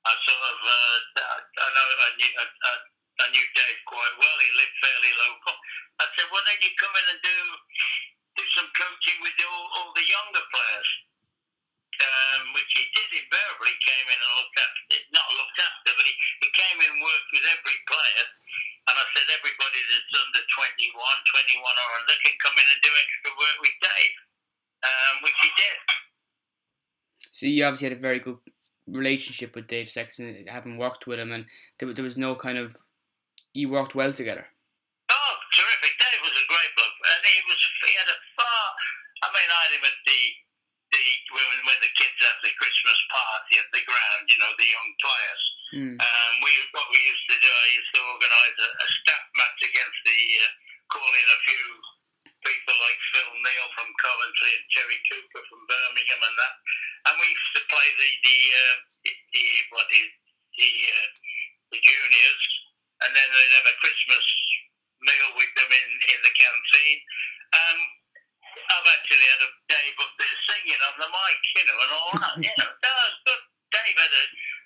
I 0.00 0.12
sort 0.16 0.44
of 0.48 0.58
uh, 0.64 0.96
I 1.60 1.68
know 1.76 1.86
I 1.86 2.10
knew 2.16 2.32
I, 2.40 2.44
I, 2.48 2.72
I 3.20 3.26
knew 3.36 3.46
Dave 3.52 3.80
quite 3.84 4.14
well. 4.16 4.36
He 4.40 4.50
lived 4.56 4.76
fairly 4.80 5.12
local. 5.28 5.56
I 6.00 6.08
said, 6.16 6.28
well, 6.32 6.44
then 6.48 6.56
you 6.64 6.72
come 6.80 6.94
in 6.96 7.06
and 7.12 7.20
do 7.20 7.36
do 8.40 8.44
some 8.56 8.70
coaching 8.72 9.20
with 9.20 9.36
all, 9.44 9.66
all 9.76 9.90
the 9.92 10.06
younger 10.08 10.44
players. 10.48 10.90
Um, 12.00 12.56
which 12.56 12.72
he 12.72 12.88
did 12.96 13.12
invariably 13.12 13.76
came 13.84 14.06
in 14.08 14.16
and 14.16 14.32
looked 14.40 14.56
after 14.56 14.80
not 15.12 15.28
looked 15.36 15.60
after, 15.60 15.92
but 15.92 16.06
he, 16.08 16.14
he 16.40 16.48
came 16.56 16.80
in 16.80 16.88
and 16.96 17.02
worked 17.04 17.28
with 17.28 17.44
every 17.44 17.76
player. 17.84 18.24
And 18.88 18.96
I 18.96 19.04
said, 19.12 19.28
everybody 19.28 19.80
that's 19.84 20.16
under 20.16 20.40
21, 20.40 20.96
21 20.96 20.96
or 20.96 21.90
under 22.00 22.16
can 22.24 22.34
come 22.40 22.56
in 22.56 22.66
and 22.72 22.80
do 22.80 22.88
extra 22.88 23.30
work 23.36 23.56
with 23.60 23.76
Dave, 23.84 24.16
um, 24.80 25.14
which 25.28 25.38
he 25.44 25.50
did. 25.60 25.78
So 27.28 27.44
you 27.46 27.68
obviously 27.68 27.92
had 27.92 28.00
a 28.00 28.02
very 28.02 28.18
good 28.18 28.40
relationship 28.90 29.54
with 29.54 29.66
Dave 29.66 29.88
Sexton, 29.88 30.44
having 30.46 30.76
worked 30.76 31.06
with 31.06 31.18
him, 31.18 31.32
and 31.32 31.46
there, 31.78 31.92
there 31.92 32.04
was 32.04 32.18
no 32.18 32.34
kind 32.34 32.58
of 32.58 32.76
you 33.52 33.68
worked 33.68 33.94
well 33.94 34.12
together. 34.12 34.46
Oh, 35.10 35.34
terrific! 35.56 35.94
Dave 35.98 36.22
was 36.22 36.36
a 36.36 36.46
great 36.46 36.72
bloke, 36.78 36.98
and 37.10 37.20
he 37.26 37.38
was 37.46 37.60
he 37.86 37.92
had 37.98 38.10
a 38.10 38.18
far. 38.38 38.66
I 39.24 39.28
mean, 39.34 39.48
I 39.50 39.60
had 39.66 39.74
him 39.74 39.84
at 39.86 39.98
the 40.06 40.20
the 40.90 41.04
when, 41.34 41.58
when 41.66 41.80
the 41.82 41.92
kids 41.98 42.18
had 42.22 42.38
the 42.42 42.54
Christmas 42.58 42.98
party 43.10 43.54
at 43.58 43.70
the 43.74 43.82
ground. 43.86 44.24
You 44.30 44.38
know, 44.38 44.52
the 44.54 44.70
young 44.70 44.90
players. 45.02 45.42
Hmm. 45.70 45.96
Um, 46.02 46.32
we 46.42 46.52
what 46.74 46.86
we 46.90 46.98
used 46.98 47.26
to 47.30 47.38
do. 47.38 47.50
I 47.50 47.68
used 47.78 47.92
to 47.94 48.02
organise 48.02 48.58
a, 48.58 48.70
a 48.70 48.86
staff 49.02 49.26
match 49.38 49.60
against 49.66 50.00
the 50.06 50.20
uh, 50.42 50.50
call 50.90 51.10
in 51.10 51.28
a 51.30 51.40
few 51.46 51.66
people 52.42 52.76
like 52.86 53.00
Neal 53.40 53.68
from 53.72 53.88
Coventry 54.00 54.52
and 54.54 54.66
Terry 54.72 55.00
Cooper 55.08 55.42
from 55.48 55.60
Birmingham 55.66 56.20
and 56.20 56.36
that, 56.36 56.54
and 57.08 57.14
we 57.20 57.26
used 57.28 57.54
to 57.56 57.62
play 57.72 57.88
the 57.96 58.10
the 58.24 58.38
uh, 58.52 58.76
the, 59.04 59.44
what 59.72 59.86
the 59.88 60.02
the, 60.60 60.70
uh, 60.92 61.08
the 61.72 61.80
juniors, 61.80 62.44
and 63.06 63.10
then 63.16 63.28
they'd 63.32 63.56
have 63.56 63.70
a 63.72 63.80
Christmas 63.80 64.26
meal 65.00 65.30
with 65.36 65.52
them 65.56 65.70
in 65.72 65.90
in 66.12 66.20
the 66.20 66.34
canteen. 66.36 66.98
Um, 67.50 67.78
I've 68.70 68.90
actually 68.92 69.26
had 69.30 69.42
a 69.46 69.50
Dave 69.66 69.98
up 69.98 70.12
there 70.18 70.38
singing 70.46 70.82
on 70.84 70.94
the 71.00 71.10
mic, 71.10 71.40
you 71.54 71.64
know, 71.66 71.78
and 71.80 71.92
all 71.94 72.12
that. 72.18 72.36
You 72.38 72.54
know, 72.58 72.70
that 72.84 72.94
was 72.94 73.16
good. 73.26 73.42
Dave 73.70 73.98
had 73.98 74.14
a, 74.14 74.24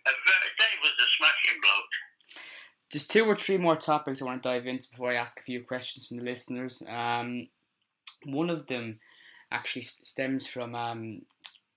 a 0.09 0.13
Dave 0.59 0.81
was 0.83 0.97
a 0.97 1.09
smashing 1.21 1.59
bloke. 1.61 1.95
Just 2.93 3.11
two 3.11 3.25
or 3.25 3.37
three 3.37 3.59
more 3.59 3.77
topics 3.77 4.21
I 4.21 4.25
want 4.25 4.43
to 4.43 4.49
dive 4.49 4.67
into 4.67 4.89
before 4.91 5.11
I 5.11 5.17
ask 5.17 5.41
a 5.41 5.43
few 5.43 5.65
questions 5.65 6.07
from 6.07 6.19
the 6.19 6.25
listeners. 6.25 6.83
Um, 6.89 7.49
one 8.27 8.51
of 8.51 8.67
them 8.67 9.01
actually 9.51 9.83
stems 9.83 10.47
from, 10.47 10.75
um, 10.75 11.23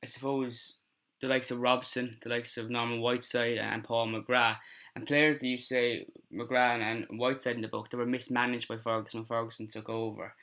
I 0.04 0.08
suppose, 0.08 0.80
the 1.22 1.28
likes 1.28 1.50
of 1.50 1.60
Robson, 1.60 2.18
the 2.22 2.30
likes 2.30 2.58
of 2.58 2.70
Norman 2.70 3.02
Whiteside 3.02 3.58
and 3.58 3.84
Paul 3.84 4.08
McGrath, 4.08 4.58
and 4.96 5.08
players 5.08 5.40
that 5.40 5.48
you 5.48 5.58
say 5.58 6.06
McGrath 6.32 6.82
and 6.82 7.20
Whiteside 7.20 7.56
in 7.56 7.62
the 7.62 7.68
book 7.68 7.90
they 7.90 7.98
were 7.98 8.06
mismanaged 8.06 8.68
by 8.68 8.78
Ferguson 8.78 9.22
when 9.22 9.26
Ferguson 9.26 9.68
took 9.68 9.90
over. 9.90 10.34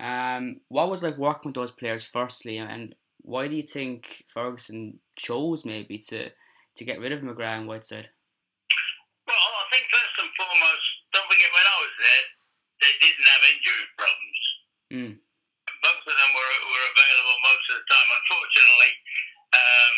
Um, 0.00 0.60
what 0.68 0.90
was 0.90 1.02
like 1.02 1.16
working 1.16 1.50
with 1.50 1.54
those 1.54 1.70
players 1.70 2.04
firstly, 2.04 2.58
and 2.58 2.94
why 3.22 3.48
do 3.48 3.54
you 3.54 3.62
think 3.62 4.24
Ferguson 4.26 4.98
chose 5.16 5.64
maybe 5.64 5.98
to 6.10 6.30
to 6.76 6.84
get 6.84 7.00
rid 7.00 7.12
of 7.12 7.22
McGrath 7.22 7.62
and 7.62 7.68
Whiteside? 7.68 8.10
Well, 9.26 9.36
I 9.36 9.66
think 9.72 9.88
first 9.88 10.16
and 10.20 10.30
foremost, 10.36 10.86
don't 11.14 11.26
forget 11.30 11.50
when 11.54 11.66
I 11.66 11.78
was 11.80 11.94
there, 11.96 12.24
they 12.82 12.92
didn't 13.00 13.30
have 13.30 13.42
injury 13.48 13.86
problems. 13.96 14.40
Mm. 14.92 15.14
Both 15.82 16.04
of 16.04 16.16
them 16.18 16.32
were, 16.36 16.56
were 16.68 16.86
available 16.92 17.38
most 17.42 17.64
of 17.72 17.74
the 17.80 17.86
time. 17.88 18.08
Unfortunately, 18.12 18.92
um, 19.56 19.94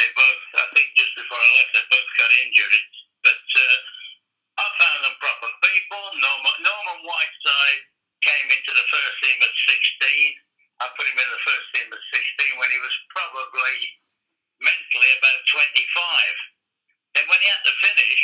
they 0.00 0.08
both, 0.16 0.42
I 0.56 0.66
think 0.72 0.88
just 0.96 1.12
before 1.30 1.46
I 1.46 1.50
left, 1.62 1.70
they 1.78 1.86
both 1.94 2.10
got 2.18 2.30
injured. 2.42 2.74
But 3.22 3.38
uh, 3.38 3.78
I 4.58 4.66
found 4.82 4.98
them 5.06 5.14
proper 5.22 5.46
people. 5.62 6.02
Norman, 6.18 6.58
Norman 6.58 7.06
Whiteside 7.06 7.82
came 8.26 8.50
into 8.50 8.74
the 8.74 8.82
first 8.90 9.14
team 9.22 9.38
at 9.38 9.54
16. 9.54 10.82
I 10.82 10.90
put 10.98 11.06
him 11.06 11.22
in 11.22 11.30
the 11.30 11.42
first 11.46 11.66
team 11.70 11.86
at 11.86 12.02
16 12.02 12.58
when 12.58 12.66
he 12.74 12.82
was 12.82 12.90
probably 13.14 13.78
mentally 14.58 15.10
about 15.22 15.38
25. 15.54 17.14
And 17.14 17.24
when 17.30 17.38
he 17.38 17.46
had 17.46 17.62
to 17.62 17.74
finish 17.78 18.22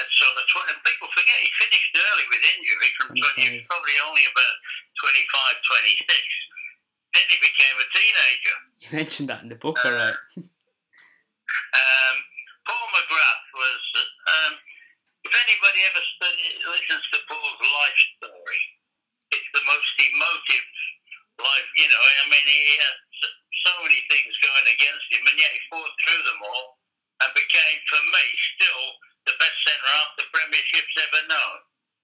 at 0.00 0.08
sort 0.16 0.40
of 0.40 0.48
20, 0.64 0.72
and 0.72 0.80
people 0.80 1.12
forget 1.12 1.44
he 1.44 1.52
finished 1.60 1.92
early 1.92 2.24
with 2.32 2.40
injury 2.56 2.90
from 2.96 3.08
20, 3.20 3.36
he 3.36 3.48
was 3.60 3.68
probably 3.68 4.00
only 4.08 4.24
about 4.24 4.56
25, 4.96 6.08
26. 6.08 6.08
Then 7.20 7.26
he 7.28 7.36
became 7.36 7.76
a 7.76 7.88
teenager. 7.92 8.56
You 8.80 8.88
mentioned 8.96 9.28
that 9.28 9.44
in 9.44 9.52
the 9.52 9.60
book, 9.60 9.76
alright. 9.84 10.16
Um, 11.74 12.16
Paul 12.66 12.86
McGrath 12.94 13.46
was, 13.56 13.82
um, 14.30 14.52
if 15.24 15.32
anybody 15.32 15.80
ever 15.90 16.04
study, 16.18 16.46
listens 16.64 17.04
to 17.14 17.18
Paul's 17.26 17.60
life 17.60 18.00
story, 18.18 18.62
it's 19.30 19.50
the 19.54 19.64
most 19.66 19.92
emotive 19.98 20.68
life, 21.40 21.68
you 21.76 21.88
know, 21.88 22.02
I 22.02 22.24
mean, 22.28 22.46
he 22.46 22.76
had 22.76 22.96
so 23.64 23.72
many 23.84 24.00
things 24.08 24.32
going 24.44 24.68
against 24.68 25.06
him, 25.12 25.24
and 25.24 25.36
yet 25.36 25.52
he 25.52 25.60
fought 25.68 25.94
through 26.04 26.22
them 26.24 26.40
all 26.44 26.80
and 27.24 27.30
became, 27.36 27.78
for 27.88 28.00
me, 28.00 28.24
still 28.56 28.84
the 29.28 29.36
best 29.36 29.58
centre 29.68 29.92
half 29.92 30.16
the 30.16 30.28
Premiership's 30.32 30.96
ever 31.04 31.22
known. 31.28 31.58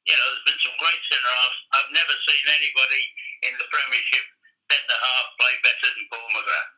You 0.04 0.14
know, 0.14 0.26
there's 0.30 0.46
been 0.52 0.62
some 0.62 0.78
great 0.78 1.02
centre 1.08 1.32
halves. 1.32 1.60
I've 1.74 1.92
never 1.96 2.14
seen 2.28 2.44
anybody 2.52 3.02
in 3.48 3.52
the 3.58 3.68
Premiership 3.72 4.26
centre 4.70 5.00
half 5.00 5.26
play 5.40 5.54
better 5.64 5.88
than 5.90 6.04
Paul 6.12 6.28
McGrath. 6.36 6.72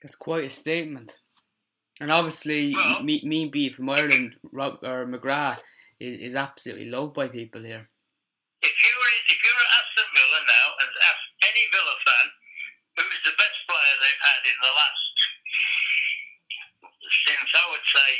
That's 0.00 0.18
quite 0.18 0.46
a 0.46 0.54
statement. 0.54 1.18
And 2.02 2.10
obviously, 2.10 2.74
Well- 2.74 3.02
me, 3.06 3.22
me 3.22 3.46
being 3.46 3.72
from 3.72 3.88
Ireland, 3.88 4.34
Rob, 4.50 4.82
or 4.82 5.06
McGrath 5.06 5.62
is, 6.02 6.18
is 6.20 6.34
absolutely 6.34 6.90
loved 6.90 7.14
by 7.14 7.28
people 7.28 7.62
here. 7.62 7.86
if 8.62 8.74
you're 8.82 9.06
in, 9.14 9.22
if 9.30 9.38
you're 9.42 9.62
at 9.62 9.70
Aston 9.78 10.08
Villa 10.14 10.40
now 10.46 10.66
and 10.82 10.90
ask 11.10 11.22
any 11.46 11.64
Villa 11.70 11.94
fan 12.06 12.26
who 12.98 13.02
is 13.06 13.22
the 13.26 13.34
best 13.38 13.58
player 13.70 13.94
they've 14.02 14.24
had 14.26 14.42
in 14.50 14.58
the 14.66 14.72
last 14.74 15.14
since 17.26 17.50
I 17.54 17.64
would 17.70 17.86
say 17.86 18.10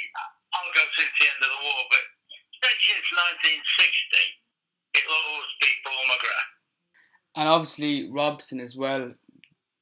I'll 0.54 0.72
go 0.74 0.84
since 0.98 1.10
the 1.18 1.26
end 1.26 1.40
of 1.42 1.50
the 1.50 1.62
war, 1.64 1.80
but 1.90 2.04
since 2.62 3.06
1960, 3.42 4.98
it'll 4.98 5.22
always 5.26 5.54
be 5.62 5.70
Paul 5.82 6.04
McGrath. 6.10 6.50
And 7.34 7.46
obviously 7.48 8.10
Robson 8.10 8.60
as 8.60 8.76
well, 8.76 9.14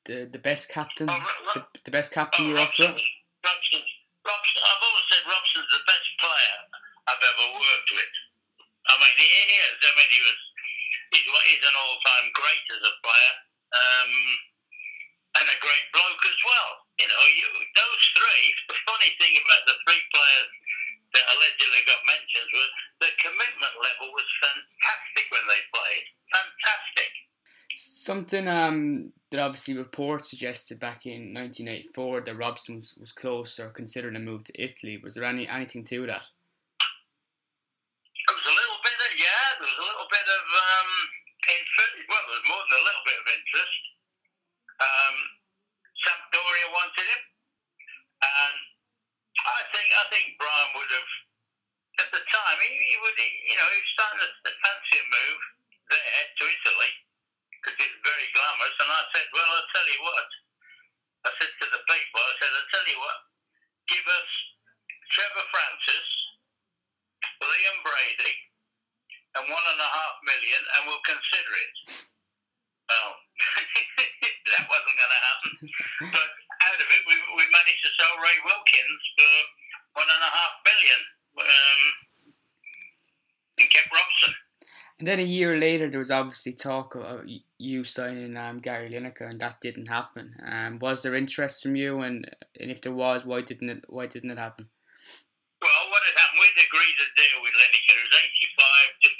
the 0.07 0.29
the 0.31 0.39
best 0.39 0.69
captain, 0.69 1.09
Oh, 1.11 1.25
the, 1.55 1.67
the 1.85 1.91
best 1.91 2.13
captain 2.13 2.47
Oh, 2.47 2.49
you're 2.49 2.61
up 2.65 2.73
to. 2.81 2.85
Robson, 2.87 3.09
Robson, 3.45 3.83
Robson, 4.29 4.61
I've 4.63 4.85
always 4.85 5.07
said 5.11 5.23
Robson's 5.27 5.71
the 5.73 5.83
best 5.89 6.09
player 6.21 6.57
I've 7.09 7.25
ever 7.25 7.47
worked 7.61 7.93
with. 7.93 8.15
I 8.89 8.95
mean, 8.97 9.17
he 9.21 9.29
is. 9.29 9.77
I 9.85 9.93
mean, 9.95 10.11
he 10.11 10.23
was. 10.25 10.41
He's, 11.11 11.27
he's 11.27 11.65
an 11.67 11.77
all-time 11.77 12.27
great 12.39 12.65
as 12.71 12.83
a 12.87 12.95
player, 13.03 13.35
um, 13.75 14.13
and 15.43 15.47
a 15.47 15.59
great 15.59 15.87
bloke 15.91 16.25
as 16.25 16.41
well. 16.47 16.71
You 17.03 17.07
know, 17.11 17.23
you, 17.35 17.47
those 17.77 18.05
three. 18.17 18.45
The 18.71 18.79
funny 18.87 19.11
thing 19.19 19.35
about 19.43 19.63
the 19.67 19.77
three 19.85 20.05
players 20.15 20.51
that 21.15 21.27
allegedly 21.35 21.83
got 21.87 22.01
mentions 22.07 22.51
was 22.55 22.71
the 23.03 23.11
commitment 23.19 23.75
level 23.83 24.15
was 24.15 24.29
fantastic 24.39 25.27
when 25.35 25.45
they 25.51 25.61
played. 25.75 26.07
Fantastic. 26.31 27.11
Something 27.77 28.47
um, 28.49 29.13
that 29.31 29.41
obviously 29.41 29.77
reports 29.77 30.31
suggested 30.31 30.79
back 30.79 31.07
in 31.07 31.35
1984 31.35 32.23
that 32.23 32.37
Robson 32.37 32.77
was, 32.77 32.95
was 32.99 33.13
close 33.13 33.59
or 33.59 33.71
considering 33.71 34.17
a 34.17 34.21
move 34.21 34.45
to 34.45 34.63
Italy. 34.63 35.01
Was 35.03 35.15
there 35.15 35.25
any 35.25 35.49
anything 35.49 35.85
to 35.87 36.07
that? 36.07 36.23
Yeah, 39.19 39.47
there 39.59 39.67
was 39.67 39.79
a 39.81 39.87
little 39.87 40.09
bit 40.11 40.27
of 40.29 40.45
um, 40.47 40.91
interest. 41.51 41.95
Well, 42.07 42.25
there 42.31 42.37
was 42.39 42.47
more 42.47 42.63
than 42.69 42.79
a 42.79 42.87
little 42.87 43.05
bit 43.07 43.19
of 43.19 43.29
interest. 43.31 43.81
Um, 44.81 45.17
Sampdoria 46.01 46.69
wanted 46.73 47.07
him, 47.07 47.25
and 48.23 48.57
I 49.45 49.61
think 49.75 49.89
I 49.93 50.05
think 50.09 50.27
Brian 50.41 50.71
would 50.79 50.93
have 50.95 51.11
at 52.01 52.09
the 52.15 52.23
time 52.25 52.57
he, 52.65 52.71
he 52.73 52.97
would 53.05 53.19
he, 53.19 53.29
you 53.53 53.57
know 53.61 53.69
he 53.69 53.79
was 53.83 53.93
starting 53.93 54.23
to 54.25 54.51
fancy 54.65 54.97
a 55.01 55.07
move 55.07 55.43
there 55.93 56.27
to 56.41 56.45
Italy 56.49 56.93
because 57.61 57.77
it's 57.77 58.01
very 58.01 58.29
glamorous. 58.33 58.77
And 58.81 58.91
I 58.91 59.05
said, 59.13 59.27
well, 59.37 59.51
I'll 59.53 59.71
tell 59.75 59.89
you 59.91 60.01
what. 60.07 60.29
I 61.29 61.31
said 61.37 61.53
to 61.53 61.67
the 61.69 61.83
people, 61.85 62.21
I 62.25 62.35
said, 62.41 62.53
I'll 62.57 62.73
tell 62.73 62.89
you 62.89 62.97
what, 62.97 63.19
give 63.93 64.07
us 64.09 64.31
Trevor 65.13 65.47
Francis, 65.53 66.09
Liam 67.45 67.79
Brady, 67.85 68.35
and 69.37 69.45
one 69.47 69.67
and 69.71 69.81
a 69.81 69.91
half 69.91 70.17
million, 70.27 70.63
and 70.75 70.81
we'll 70.91 71.05
consider 71.07 71.53
it. 71.55 71.75
Well, 72.91 73.11
that 74.51 74.67
wasn't 74.67 74.99
going 74.99 75.15
to 75.15 75.23
happen. 75.23 75.53
But 76.11 76.29
out 76.67 76.81
of 76.83 76.89
it, 76.91 77.03
we, 77.07 77.15
we 77.39 77.45
managed 77.47 77.83
to 77.87 77.91
sell 77.95 78.19
Ray 78.19 78.39
Wilkins 78.43 79.03
for 79.15 79.33
one 80.03 80.11
and 80.11 80.25
a 80.27 80.33
half 80.35 80.55
million, 80.67 81.01
um, 81.39 81.83
and 83.63 83.71
kept 83.71 83.95
Robson. 83.95 84.35
And 85.01 85.09
then 85.09 85.19
a 85.19 85.25
year 85.25 85.57
later, 85.57 85.89
there 85.89 86.03
was 86.03 86.11
obviously 86.11 86.53
talk 86.53 86.95
of 86.95 87.25
you 87.57 87.85
signing 87.85 88.37
um, 88.37 88.61
Gary 88.61 88.91
Lineker, 88.91 89.31
and 89.31 89.41
that 89.41 89.63
didn't 89.63 89.87
happen. 89.87 90.37
Um, 90.45 90.79
was 90.79 91.01
there 91.01 91.15
interest 91.15 91.63
from 91.63 91.77
you, 91.77 92.01
and 92.01 92.29
and 92.61 92.71
if 92.71 92.83
there 92.83 92.93
was, 92.93 93.25
why 93.25 93.41
didn't 93.41 93.71
it? 93.71 93.85
Why 93.89 94.07
didn't 94.07 94.31
it 94.31 94.39
happen? 94.39 94.69
Well, 95.61 95.93
what 95.93 96.05
had 96.05 96.17
happened, 96.17 96.41
we'd 96.41 96.65
agreed 96.69 96.97
a 97.01 97.09
deal 97.17 97.39
with 97.45 97.53
Lineker. 97.53 97.97
It 97.97 98.09
was 98.09 98.17
85, 98.17 99.05
just 99.05 99.20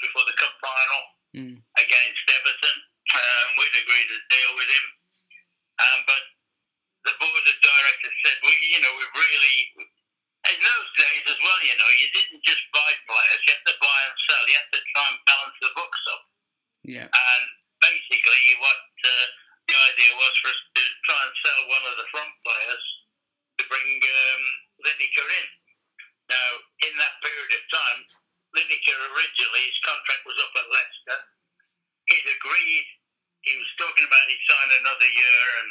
final 0.63 1.03
Mm. 1.31 1.55
against 1.79 2.25
Everton. 2.27 2.77
Um, 3.15 3.47
we'd 3.55 3.77
agreed 3.79 4.09
a 4.11 4.19
deal 4.27 4.51
with 4.59 4.67
him. 4.67 4.85
Um, 5.79 5.99
but 6.03 6.23
the 7.07 7.15
board 7.23 7.43
of 7.47 7.57
directors 7.63 8.17
said, 8.19 8.37
we, 8.43 8.51
you 8.67 8.79
know, 8.83 8.91
we've 8.99 9.15
really, 9.15 9.57
in 10.51 10.59
those 10.59 10.89
days 10.99 11.23
as 11.31 11.39
well, 11.39 11.59
you 11.63 11.75
know, 11.79 11.89
you 11.97 12.07
didn't 12.11 12.43
just 12.43 12.61
buy 12.75 12.91
players, 13.07 13.41
you 13.47 13.53
had 13.55 13.63
to 13.63 13.77
buy 13.79 13.99
and 14.11 14.15
sell. 14.27 14.43
You 14.43 14.57
had 14.59 14.71
to 14.75 14.81
try 14.91 15.05
and 15.07 15.19
balance 15.23 15.57
the 15.63 15.71
books 15.71 16.01
up. 16.11 16.23
Yeah. 16.83 17.07
And 17.07 17.43
basically, 17.79 18.43
what 18.59 18.83
uh, 19.07 19.25
the 19.71 19.75
idea 19.87 20.11
was 20.19 20.33
for 20.43 20.51
us 20.51 20.61
to 20.75 20.83
try 21.07 21.19
and 21.25 21.33
sell 21.47 21.61
one 21.71 21.85
of 21.87 21.95
the 21.95 22.07
front 22.11 22.33
players 22.43 22.85
to 23.55 23.63
bring 23.71 23.87
um, 24.03 24.43
Lineker 24.83 25.27
in. 25.31 25.47
Now, 26.27 26.49
in 26.91 26.93
that 26.99 27.15
period 27.23 27.51
of 27.55 27.63
time, 27.71 27.99
Lineker 28.51 28.99
originally, 29.15 29.63
his 29.67 29.79
contract 29.83 30.23
was 30.27 30.37
up 30.43 30.53
at 30.59 30.67
Leicester. 30.67 31.19
He'd 32.11 32.27
agreed, 32.27 32.87
he 33.47 33.53
was 33.55 33.69
talking 33.79 34.03
about 34.03 34.27
he'd 34.27 34.43
sign 34.43 34.69
another 34.83 35.07
year, 35.07 35.43
and 35.63 35.69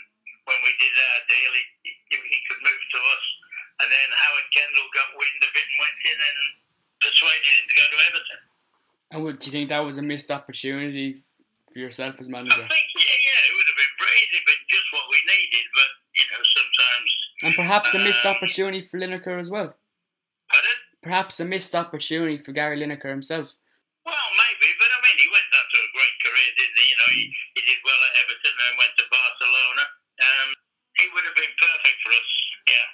when 0.49 0.61
we 0.65 0.73
did 0.81 0.95
our 0.95 1.21
deal, 1.29 1.53
he, 1.53 1.65
he, 1.85 2.17
he 2.17 2.39
could 2.49 2.61
move 2.65 2.83
to 2.97 3.01
us. 3.01 3.27
And 3.81 3.89
then 3.89 4.09
Howard 4.13 4.49
Kendall 4.53 4.89
got 4.93 5.09
wind 5.17 5.41
of 5.45 5.53
it 5.53 5.67
and 5.69 5.79
went 5.81 6.01
in 6.05 6.19
and 6.21 6.39
persuaded 7.01 7.49
him 7.49 7.65
to 7.65 7.75
go 7.77 7.85
to 7.89 7.99
Everton. 8.09 8.41
And 9.13 9.19
would 9.25 9.39
do 9.41 9.45
you 9.49 9.53
think 9.53 9.69
that 9.73 9.85
was 9.85 9.97
a 9.97 10.05
missed 10.05 10.31
opportunity 10.31 11.21
for 11.73 11.79
yourself 11.81 12.21
as 12.21 12.29
manager? 12.29 12.61
I 12.61 12.69
think, 12.69 12.89
yeah, 12.97 13.19
yeah, 13.25 13.41
it 13.49 13.53
would 13.57 13.69
have 13.73 13.81
been 13.81 13.97
great. 14.01 14.27
It'd 14.37 14.47
been 14.49 14.65
just 14.69 14.89
what 14.93 15.07
we 15.09 15.19
needed, 15.29 15.67
but, 15.73 15.91
you 16.17 16.27
know, 16.29 16.43
sometimes. 16.45 17.11
And 17.43 17.53
perhaps 17.57 17.95
a 17.95 17.99
missed 18.01 18.27
Um, 18.27 18.37
opportunity 18.37 18.81
for 18.85 19.01
Lineker 19.01 19.41
as 19.41 19.49
well. 19.51 19.75
Perhaps 21.03 21.41
a 21.41 21.45
missed 21.45 21.75
opportunity 21.75 22.37
for 22.37 22.53
Gary 22.53 22.79
Lineker 22.79 23.09
himself. 23.09 23.57
Well, 24.05 24.31
maybe, 24.37 24.69
but 24.77 24.91
I 24.93 24.99
mean, 25.01 25.19
he 25.21 25.29
went 25.33 25.49
on 25.53 25.65
to 25.65 25.79
a 25.81 25.95
great 25.97 26.17
career, 26.21 26.51
didn't 26.57 26.81
he? 26.81 26.87
You 26.89 26.97
know, 26.97 27.11
he, 27.13 27.23
he 27.57 27.61
did 27.65 27.81
well 27.85 28.01
at 28.05 28.17
Everton 28.21 28.57
and 28.69 28.79
went 28.81 28.95
to 28.97 29.05
Barcelona. 29.09 29.85
Um, 30.21 30.49
he 30.97 31.07
would 31.13 31.25
have 31.25 31.37
been 31.37 31.57
perfect 31.57 31.99
for 32.05 32.13
us, 32.13 32.31
yeah. 32.69 32.89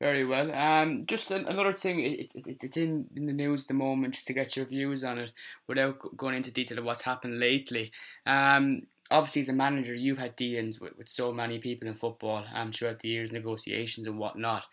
Very 0.00 0.24
well. 0.24 0.52
Um, 0.52 1.06
just 1.06 1.30
an, 1.30 1.46
another 1.46 1.72
thing, 1.72 2.00
it, 2.00 2.32
it, 2.34 2.58
it's 2.62 2.76
in, 2.76 3.06
in 3.16 3.26
the 3.26 3.32
news 3.32 3.64
at 3.64 3.68
the 3.68 3.74
moment, 3.74 4.14
just 4.14 4.26
to 4.26 4.32
get 4.32 4.56
your 4.56 4.66
views 4.66 5.04
on 5.04 5.18
it, 5.18 5.32
without 5.68 5.96
going 6.16 6.36
into 6.36 6.50
detail 6.50 6.78
of 6.78 6.84
what's 6.84 7.02
happened 7.02 7.38
lately. 7.38 7.92
Um, 8.26 8.82
obviously, 9.10 9.42
as 9.42 9.48
a 9.48 9.54
manager, 9.54 9.94
you've 9.94 10.18
had 10.18 10.36
dealings 10.36 10.80
with, 10.80 10.96
with 10.98 11.08
so 11.08 11.32
many 11.32 11.58
people 11.58 11.88
in 11.88 11.94
football 11.94 12.44
um, 12.54 12.72
throughout 12.72 13.00
the 13.00 13.08
years, 13.08 13.32
negotiations 13.32 14.06
and 14.06 14.18
whatnot. 14.18 14.64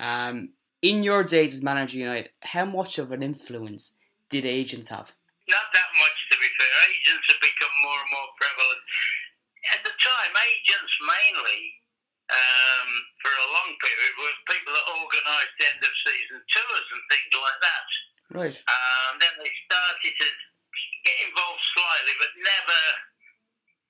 Um, 0.00 0.50
in 0.82 1.02
your 1.02 1.24
days 1.24 1.54
as 1.54 1.62
manager 1.62 1.98
United, 1.98 2.30
how 2.42 2.64
much 2.64 2.98
of 2.98 3.10
an 3.10 3.22
influence 3.22 3.98
did 4.30 4.44
agents 4.44 4.88
have? 4.88 5.10
Not 5.48 5.68
that 5.72 5.90
much, 5.96 6.18
to 6.30 6.36
be 6.38 6.48
fair. 6.60 6.74
Agents 6.92 7.26
have 7.32 7.42
become 7.42 7.74
more 7.82 7.98
and 7.98 8.12
more 8.12 8.30
prevalent. 8.36 8.82
At 9.74 9.80
the 9.82 9.94
time, 9.96 10.32
agents 10.32 10.94
mainly, 11.02 11.62
um, 12.28 12.88
for 13.24 13.32
a 13.32 13.48
long 13.56 13.70
period, 13.80 14.12
were 14.20 14.36
people 14.46 14.72
that 14.76 14.86
organised 14.92 15.56
end 15.64 15.80
of 15.80 15.92
season 16.04 16.40
tours 16.44 16.88
and 16.92 17.02
things 17.08 17.32
like 17.32 17.60
that. 17.64 17.88
Right. 18.28 18.56
Um, 18.68 19.12
then 19.16 19.34
they 19.40 19.52
started 19.64 20.12
to 20.12 20.28
get 21.08 21.16
involved 21.24 21.64
slightly, 21.72 22.14
but 22.20 22.32
never. 22.36 22.82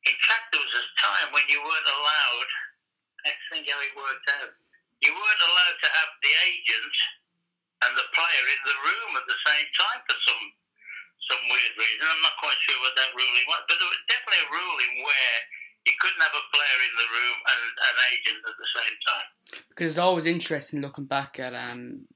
In 0.07 0.18
fact, 0.31 0.55
there 0.55 0.62
was 0.62 0.77
a 0.79 0.87
time 1.03 1.29
when 1.35 1.42
you 1.51 1.59
weren't 1.59 1.90
allowed. 1.90 2.51
Let's 3.27 3.44
think 3.51 3.66
how 3.66 3.83
it 3.83 3.92
worked 3.98 4.31
out. 4.38 4.55
You 5.05 5.15
weren't 5.15 5.45
allowed 5.47 5.79
to 5.79 5.91
have 5.95 6.11
the 6.23 6.35
agent 6.49 6.97
and 7.87 7.93
the 7.95 8.09
player 8.11 8.45
in 8.51 8.63
the 8.67 8.79
room 8.83 9.11
at 9.15 9.27
the 9.31 9.39
same 9.47 9.69
time 9.79 10.01
for 10.07 10.19
some 10.27 10.45
some 11.29 11.43
weird 11.45 11.75
reason. 11.77 12.09
I'm 12.09 12.25
not 12.25 12.41
quite 12.41 12.57
sure 12.65 12.81
what 12.81 12.97
that 12.97 13.13
ruling 13.13 13.47
was, 13.47 13.63
but 13.69 13.77
there 13.77 13.91
was 13.91 14.03
definitely 14.09 14.49
a 14.49 14.55
ruling 14.55 14.93
where 15.05 15.37
you 15.85 15.95
couldn't 16.01 16.25
have 16.25 16.33
a 16.33 16.51
player 16.51 16.79
in 16.89 16.95
the 16.97 17.09
room 17.13 17.39
and 17.53 17.63
an 17.85 17.97
agent 18.13 18.41
at 18.49 18.57
the 18.57 18.71
same 18.73 18.97
time. 19.05 19.29
Because 19.69 19.93
it's 19.93 20.03
always 20.03 20.27
interesting 20.27 20.81
looking 20.81 21.05
back 21.05 21.39
at 21.39 21.55
um, 21.55 22.09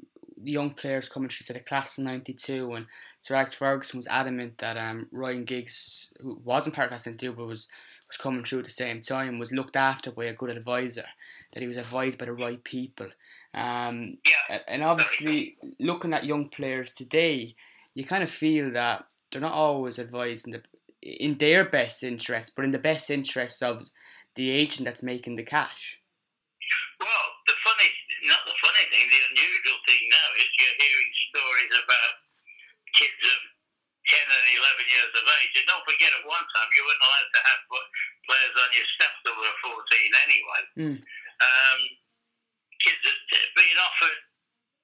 young 0.42 0.70
players 0.70 1.08
coming 1.08 1.28
through, 1.28 1.44
say, 1.44 1.54
the 1.54 1.60
class 1.60 1.98
of 1.98 2.04
92, 2.04 2.72
and 2.72 2.86
Sir 3.20 3.36
Alex 3.36 3.54
Ferguson 3.54 3.98
was 3.98 4.08
adamant 4.08 4.58
that 4.58 4.76
um, 4.76 5.08
Ryan 5.12 5.44
Giggs, 5.44 6.12
who 6.20 6.40
wasn't 6.44 6.74
part 6.74 6.86
of 6.86 6.90
class 6.90 7.06
92 7.06 7.32
but 7.32 7.46
was, 7.46 7.68
was 8.08 8.16
coming 8.16 8.44
through 8.44 8.60
at 8.60 8.64
the 8.64 8.70
same 8.70 9.00
time, 9.00 9.38
was 9.38 9.52
looked 9.52 9.76
after 9.76 10.10
by 10.10 10.24
a 10.24 10.34
good 10.34 10.50
advisor, 10.50 11.06
that 11.52 11.60
he 11.62 11.68
was 11.68 11.76
advised 11.76 12.18
by 12.18 12.24
the 12.26 12.32
right 12.32 12.62
people. 12.64 13.08
Um, 13.54 14.18
Yeah. 14.24 14.60
and 14.68 14.82
obviously, 14.82 15.56
looking 15.78 16.14
at 16.14 16.24
young 16.24 16.48
players 16.48 16.94
today, 16.94 17.54
you 17.94 18.04
kind 18.04 18.22
of 18.22 18.30
feel 18.30 18.70
that 18.72 19.04
they're 19.30 19.40
not 19.40 19.52
always 19.52 19.98
advised 19.98 20.46
in, 20.46 20.52
the, 20.52 20.62
in 21.02 21.36
their 21.36 21.64
best 21.64 22.02
interest, 22.02 22.56
but 22.56 22.64
in 22.64 22.70
the 22.70 22.78
best 22.78 23.10
interest 23.10 23.62
of 23.62 23.84
the 24.34 24.48
agent 24.50 24.84
that's 24.86 25.02
making 25.02 25.36
the 25.36 25.44
cash. 25.44 26.00
Well, 27.00 27.24
the 27.46 27.52
funny, 27.60 27.90
not 28.24 28.40
the 28.48 28.56
funny 28.64 28.84
thing, 28.88 29.04
the 29.12 29.22
unusual 29.36 29.78
thing 29.84 30.02
now 30.08 30.28
is 30.40 30.48
you're 30.56 30.78
hearing 30.80 31.12
stories 31.28 31.72
about 31.84 32.12
kids 32.96 33.20
of 33.28 33.38
10 34.08 34.18
and 34.24 34.44
11 34.56 34.88
years 34.88 35.12
of 35.12 35.24
age. 35.44 35.52
And 35.60 35.68
don't 35.68 35.84
forget, 35.84 36.12
at 36.16 36.24
one 36.24 36.46
time, 36.56 36.68
you 36.72 36.82
weren't 36.88 37.04
allowed 37.04 37.30
to 37.36 37.42
have 37.44 37.60
pl- 37.68 37.90
players 38.24 38.56
on 38.56 38.70
your 38.72 38.88
staff 38.96 39.14
they 39.24 39.34
were 39.36 39.56
14 39.68 40.24
anyway. 40.24 40.62
Mm. 40.80 40.98
Um, 41.42 41.80
kids 42.82 43.02
being 43.54 43.78
offered, 43.78 44.18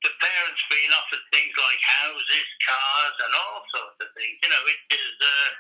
the 0.03 0.12
parents 0.23 0.62
being 0.71 0.92
offered 0.94 1.25
things 1.35 1.55
like 1.55 1.83
houses, 2.03 2.49
cars, 2.62 3.16
and 3.27 3.33
all 3.35 3.62
sorts 3.75 3.99
of 4.03 4.09
things. 4.14 4.38
You 4.42 4.51
know, 4.51 4.62
it 4.71 4.81
is, 4.94 5.14
uh, 5.18 5.51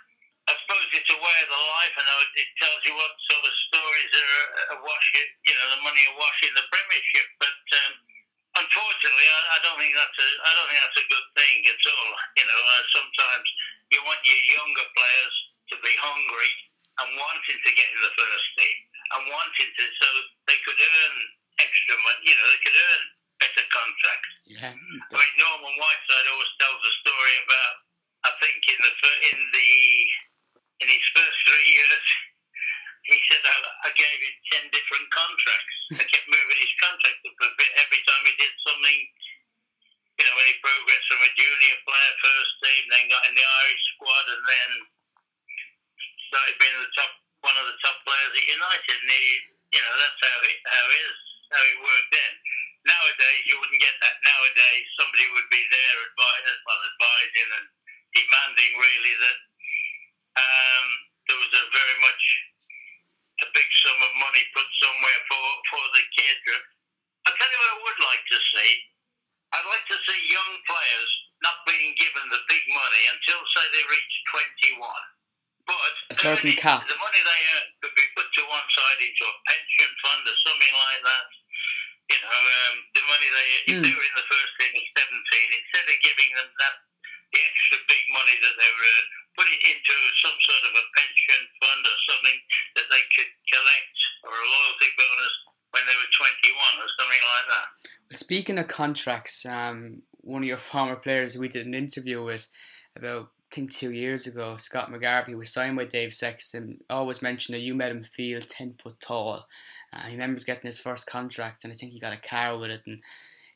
I 0.48 0.52
suppose 0.62 0.86
it's 0.94 1.12
a 1.12 1.18
way 1.18 1.38
of 1.42 1.50
the 1.50 1.62
life, 1.62 1.94
and 1.98 2.06
it 2.38 2.50
tells 2.62 2.80
you 2.86 2.94
what 2.94 3.12
sort 3.30 3.44
of 3.46 3.54
stories 3.70 4.12
are, 4.14 4.80
washing, 4.82 5.28
you 5.44 5.54
know, 5.58 5.66
the 5.74 5.82
money 5.82 6.02
are 6.06 6.18
washing 6.18 6.54
the 6.54 6.66
Premiership. 6.70 7.26
But 7.42 7.58
um, 7.82 7.92
unfortunately, 8.62 9.28
I, 9.28 9.40
I 9.54 9.58
don't 9.66 9.78
think 9.78 9.94
that's 9.98 10.18
a, 10.18 10.28
I 10.46 10.50
don't 10.54 10.68
think 10.70 10.82
that's 10.82 11.02
a 11.02 11.10
good 11.10 11.28
thing. 11.34 11.56
It's 11.66 11.86
all. 11.90 12.10
You 12.38 12.46
know, 12.46 12.60
uh, 12.62 12.82
sometimes 12.94 13.46
you 13.90 14.00
want 14.06 14.22
your 14.22 14.42
younger 14.54 14.86
players 14.94 15.36
to 15.74 15.76
be 15.82 15.94
hungry 16.00 16.52
and 17.02 17.08
wanting 17.14 17.60
to 17.62 17.70
get 17.74 17.88
in 17.90 18.00
the 18.02 18.14
first 18.14 18.46
team 18.56 18.78
and 19.14 19.22
wanted 19.32 19.70
to, 19.72 19.84
so 20.00 20.08
they 20.44 20.58
could 20.64 20.76
earn 20.76 21.16
extra 21.58 21.96
money. 22.04 22.28
You 22.28 22.36
know, 22.36 22.46
they 22.52 22.62
could 22.64 22.78
earn 22.78 23.02
better 23.38 23.64
contracts. 23.70 24.32
Yeah. 24.46 24.74
I 24.74 25.14
mean, 25.14 25.34
Norman 25.38 25.74
Whiteside 25.78 26.26
always 26.34 26.52
tells 26.58 26.80
a 26.82 26.94
story 27.04 27.36
about. 27.46 27.74
I 28.26 28.30
think 28.42 28.58
in 28.66 28.78
the 28.82 28.92
in 29.30 29.38
the 29.54 29.72
in 30.82 30.88
his 30.90 31.06
first 31.14 31.38
three 31.46 31.68
years, 31.70 32.06
he 33.06 33.18
said 33.30 33.42
I, 33.46 33.56
I 33.86 33.90
gave 33.94 34.18
him 34.18 34.36
ten 34.50 34.64
different 34.74 35.06
contracts. 35.14 35.76
I 36.02 36.04
kept 36.04 36.26
moving 36.26 36.58
his 36.58 36.74
contract 36.82 37.22
up 37.22 37.38
a 37.38 37.50
bit 37.54 37.72
every 37.78 38.02
time 38.04 38.22
he 38.26 38.34
did 38.42 38.54
something. 38.66 39.00
You 40.18 40.26
know, 40.26 40.34
when 40.34 40.50
he 40.50 40.58
progressed 40.58 41.06
from 41.14 41.22
a 41.22 41.30
junior 41.38 41.78
player, 41.86 42.14
first 42.18 42.52
team, 42.58 42.82
then 42.90 43.06
got 43.06 43.22
in 43.30 43.38
the 43.38 43.46
Irish 43.46 43.84
squad, 43.94 44.26
and 44.34 44.42
then 44.50 44.70
started 46.26 46.58
being 46.58 46.74
the 46.74 46.90
top 46.98 47.12
one 47.48 47.56
of 47.56 47.66
the 47.72 47.80
top 47.80 47.96
players 48.04 48.32
at 48.36 48.44
United. 48.44 48.98
And 49.00 49.08
he, 49.08 49.24
you 49.72 49.80
know, 49.80 49.94
that's 49.96 50.20
how 50.20 50.38
it 50.44 50.58
how 50.68 50.86
it 50.92 51.00
is 51.08 51.18
how 51.48 51.62
it 51.64 51.80
worked 51.80 52.12
then. 52.12 52.34
Nowadays, 52.84 53.42
you 53.48 53.56
wouldn't 53.56 53.80
get 53.80 53.96
that. 54.04 54.16
Nowadays, 54.20 54.84
somebody 55.00 55.26
would 55.32 55.48
be 55.48 55.64
there 55.72 55.98
advising, 56.04 56.60
well, 56.64 56.82
advising 56.84 57.50
and 57.56 57.66
demanding 58.12 58.72
really 58.76 59.14
that 59.18 59.38
um, 60.38 60.86
there 61.28 61.40
was 61.40 61.52
a 61.52 61.64
very 61.72 61.98
much 62.00 62.24
a 63.44 63.48
big 63.54 63.68
sum 63.84 63.98
of 64.02 64.12
money 64.18 64.42
put 64.50 64.66
somewhere 64.82 65.20
for, 65.30 65.44
for 65.70 65.84
the 65.94 66.04
kid. 66.16 66.38
I'll 67.26 67.36
tell 67.36 67.50
you 67.50 67.60
what 67.60 67.74
I 67.76 67.82
would 67.86 68.00
like 68.08 68.24
to 68.24 68.38
see. 68.56 68.72
I'd 69.54 69.68
like 69.68 69.86
to 69.88 69.98
see 70.04 70.32
young 70.32 70.52
players 70.68 71.10
not 71.40 71.64
being 71.64 71.94
given 71.96 72.24
the 72.28 72.42
big 72.50 72.64
money 72.68 73.02
until, 73.14 73.40
say, 73.54 73.64
they 73.72 73.84
reach 73.88 74.14
21. 74.74 74.80
But 75.68 75.92
A 76.10 76.14
certain 76.16 76.48
earning- 76.48 76.56
cap. 76.56 76.88
the 76.88 76.96
money 76.96 77.20
they 77.20 77.40
earn 77.52 77.66
could 77.84 77.94
be 77.94 78.06
put 78.16 78.24
to 78.32 78.42
one 78.48 78.64
side 78.72 78.98
into 79.04 79.24
a 79.28 79.34
pension 79.44 79.90
fund 80.00 80.24
or 80.24 80.36
something 80.48 80.72
like 80.74 81.02
that. 81.04 81.26
You 82.08 82.18
know, 82.24 82.40
um, 82.40 82.76
the 82.96 83.04
money 83.04 83.28
they, 83.28 83.48
if 83.68 83.76
Hmm. 83.76 83.82
they 83.84 83.92
were 83.94 84.06
in 84.08 84.16
the 84.16 84.24
first 84.32 84.52
team 84.56 84.72
at 84.80 84.86
17, 84.96 85.48
instead 85.60 85.84
of 85.92 85.96
giving 86.00 86.30
them 86.40 86.48
that 86.56 86.74
the 87.36 87.40
extra 87.44 87.78
big 87.84 88.04
money 88.08 88.32
that 88.40 88.56
they 88.56 88.70
were 88.72 88.80
earned, 88.96 89.10
put 89.36 89.46
it 89.52 89.60
into 89.60 89.94
some 90.24 90.38
sort 90.40 90.64
of 90.64 90.72
a 90.72 90.84
pension 90.96 91.40
fund 91.60 91.84
or 91.84 91.98
something 92.08 92.38
that 92.80 92.88
they 92.88 93.04
could 93.12 93.28
collect 93.52 93.96
or 94.24 94.32
a 94.32 94.46
loyalty 94.48 94.88
bonus 94.96 95.34
when 95.76 95.84
they 95.84 95.96
were 96.00 96.08
21 96.16 96.80
or 96.80 96.88
something 96.96 97.20
like 97.36 97.46
that. 97.52 97.68
Speaking 98.18 98.56
of 98.58 98.68
contracts, 98.72 99.44
um, 99.44 100.00
one 100.24 100.40
of 100.42 100.48
your 100.48 100.56
former 100.56 100.96
players 100.96 101.36
we 101.36 101.48
did 101.48 101.66
an 101.66 101.74
interview 101.74 102.24
with 102.24 102.48
about 102.96 103.28
I 103.50 103.54
think 103.54 103.72
two 103.72 103.92
years 103.92 104.26
ago, 104.26 104.56
Scott 104.58 104.90
McGarvey 104.90 105.34
was 105.34 105.52
signed 105.52 105.76
by 105.76 105.84
Dave 105.84 106.12
Sexton. 106.12 106.80
Always 106.90 107.22
mentioned 107.22 107.54
that 107.54 107.62
you 107.62 107.74
made 107.74 107.90
him 107.90 108.04
feel 108.04 108.40
ten 108.40 108.74
foot 108.82 109.00
tall. 109.00 109.46
Uh, 109.92 110.02
he 110.02 110.12
remembers 110.12 110.44
getting 110.44 110.66
his 110.66 110.78
first 110.78 111.06
contract, 111.06 111.64
and 111.64 111.72
I 111.72 111.76
think 111.76 111.92
he 111.92 112.00
got 112.00 112.12
a 112.12 112.18
car 112.28 112.58
with 112.58 112.70
it. 112.70 112.82
And 112.86 113.02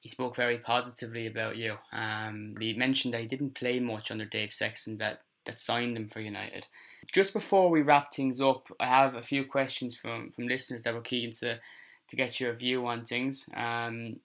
he 0.01 0.09
spoke 0.09 0.35
very 0.35 0.59
positively 0.59 1.27
about 1.27 1.57
you. 1.57 1.77
Um, 1.93 2.55
he 2.59 2.73
mentioned 2.73 3.13
that 3.13 3.21
he 3.21 3.27
didn't 3.27 3.55
play 3.55 3.81
much 3.81 4.11
under 4.11 4.25
Dave 4.25 4.53
Sexton 4.53 4.97
that 4.97 5.23
that 5.45 5.61
signed 5.61 5.97
him 5.97 6.09
for 6.09 6.21
United. 6.21 6.67
Just 7.13 7.33
before 7.33 7.69
we 7.69 7.83
wrap 7.83 8.15
things 8.15 8.41
up, 8.41 8.69
I 8.81 8.87
have 8.87 9.15
a 9.15 9.23
few 9.23 9.45
questions 9.45 9.95
from 9.95 10.31
from 10.31 10.49
listeners 10.49 10.83
that 10.83 10.95
were 10.95 11.03
keen 11.03 11.33
to 11.41 11.61
to 12.09 12.17
get 12.17 12.41
your 12.41 12.55
view 12.55 12.87
on 12.87 13.05
things. 13.05 13.49
Um, 13.55 14.21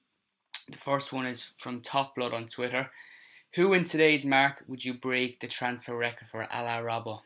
the 0.69 0.77
first 0.77 1.12
one 1.12 1.25
is 1.25 1.43
from 1.43 1.82
Top 1.82 2.15
Blood 2.15 2.34
on 2.34 2.47
Twitter. 2.47 2.89
Who 3.58 3.74
in 3.74 3.86
today's 3.86 4.24
market 4.24 4.70
would 4.70 4.86
you 4.86 4.93
break 4.93 5.39
the 5.39 5.48
transfer 5.48 5.98
record 5.98 6.28
for 6.28 6.43
Ala 6.43 6.84
Robbo? 6.84 7.22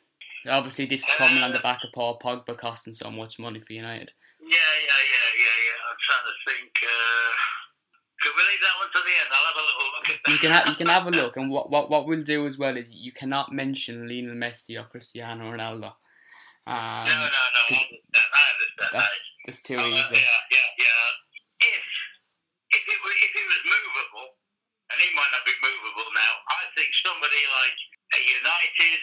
Obviously, 0.48 0.86
this 0.86 1.04
is 1.04 1.14
coming 1.18 1.44
on 1.44 1.52
the 1.52 1.60
back 1.60 1.84
of 1.84 1.92
Paul 1.94 2.18
Pogba 2.24 2.58
costing 2.58 2.94
so 2.94 3.12
much 3.12 3.38
money 3.38 3.60
for 3.60 3.74
United. 3.74 4.14
Yeah, 4.40 4.48
yeah, 4.48 5.02
yeah, 5.12 5.30
yeah, 5.36 5.58
yeah. 5.68 5.90
I'm 5.92 5.98
trying 6.02 6.26
to 6.32 6.36
think. 6.48 6.72
Uh, 6.82 7.32
could 8.22 8.32
we 8.38 8.44
leave 8.48 8.62
that 8.62 8.80
one 8.80 8.88
to 8.96 9.00
the 9.04 9.12
end? 9.20 9.30
I'll 9.30 9.46
have 9.46 9.56
a 9.56 9.66
little 9.68 9.92
look 9.92 10.10
at 10.10 10.20
that. 10.24 10.32
You 10.32 10.38
can 10.40 10.52
ha- 10.52 10.70
you 10.70 10.76
can 10.76 10.88
have 10.88 11.08
a 11.08 11.12
look, 11.22 11.36
and 11.36 11.52
what, 11.52 11.70
what 11.70 11.90
what 11.90 12.08
we'll 12.08 12.24
do 12.24 12.48
as 12.48 12.58
well 12.58 12.78
is 12.78 12.96
you 12.96 13.12
cannot 13.12 13.52
mention 13.52 14.08
Lionel 14.08 14.36
Messi 14.36 14.80
or 14.80 14.86
Cristiano 14.86 15.52
Ronaldo. 15.52 15.92
Um, 16.66 17.12
no, 17.12 17.28
no, 17.28 17.28
no. 17.28 17.62
I 17.68 17.76
understand. 17.76 18.32
I 18.32 18.44
understand. 18.56 18.80
that. 18.80 18.92
that's 18.94 19.38
that's 19.46 19.62
too 19.64 19.76
Oh, 19.76 19.84
uh, 19.84 20.00
easy. 20.00 20.16
Yeah, 20.16 20.40
yeah, 20.48 20.70
yeah. 20.80 21.12
If 21.60 21.84
if 22.72 22.84
it 22.88 23.00
were, 23.04 23.12
if 23.20 23.34
it 23.36 23.48
was 23.52 23.62
movable, 23.68 24.11
he 25.02 25.10
might 25.18 25.32
not 25.34 25.46
be 25.46 25.56
movable 25.62 26.10
now, 26.14 26.34
I 26.54 26.64
think 26.78 26.90
somebody 27.06 27.42
like 27.62 27.78
a 28.16 28.20
United, 28.22 29.00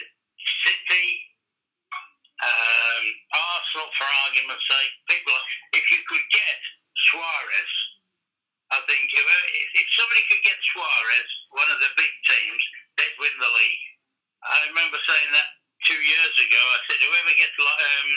City, 0.63 1.07
um, 2.39 3.03
Arsenal, 3.35 3.89
for 3.99 4.07
argument's 4.27 4.63
sake, 4.67 4.93
people. 5.11 5.33
like- 5.33 5.79
If 5.79 5.85
you 5.91 5.99
could 6.07 6.25
get 6.31 6.57
Suarez, 7.11 7.73
I 8.71 8.79
think 8.87 9.03
if, 9.13 9.25
if 9.75 9.87
somebody 9.97 10.23
could 10.29 10.43
get 10.43 10.57
Suarez, 10.71 11.29
one 11.51 11.69
of 11.71 11.79
the 11.81 11.91
big 11.97 12.13
teams, 12.23 12.61
they'd 12.97 13.17
win 13.19 13.35
the 13.39 13.49
league. 13.49 13.85
I 14.43 14.67
remember 14.71 14.97
saying 15.07 15.31
that 15.33 15.49
two 15.85 15.99
years 15.99 16.35
ago. 16.39 16.61
I 16.61 16.79
said 16.87 16.99
whoever 17.01 17.33
gets 17.35 17.55
um, 17.59 18.09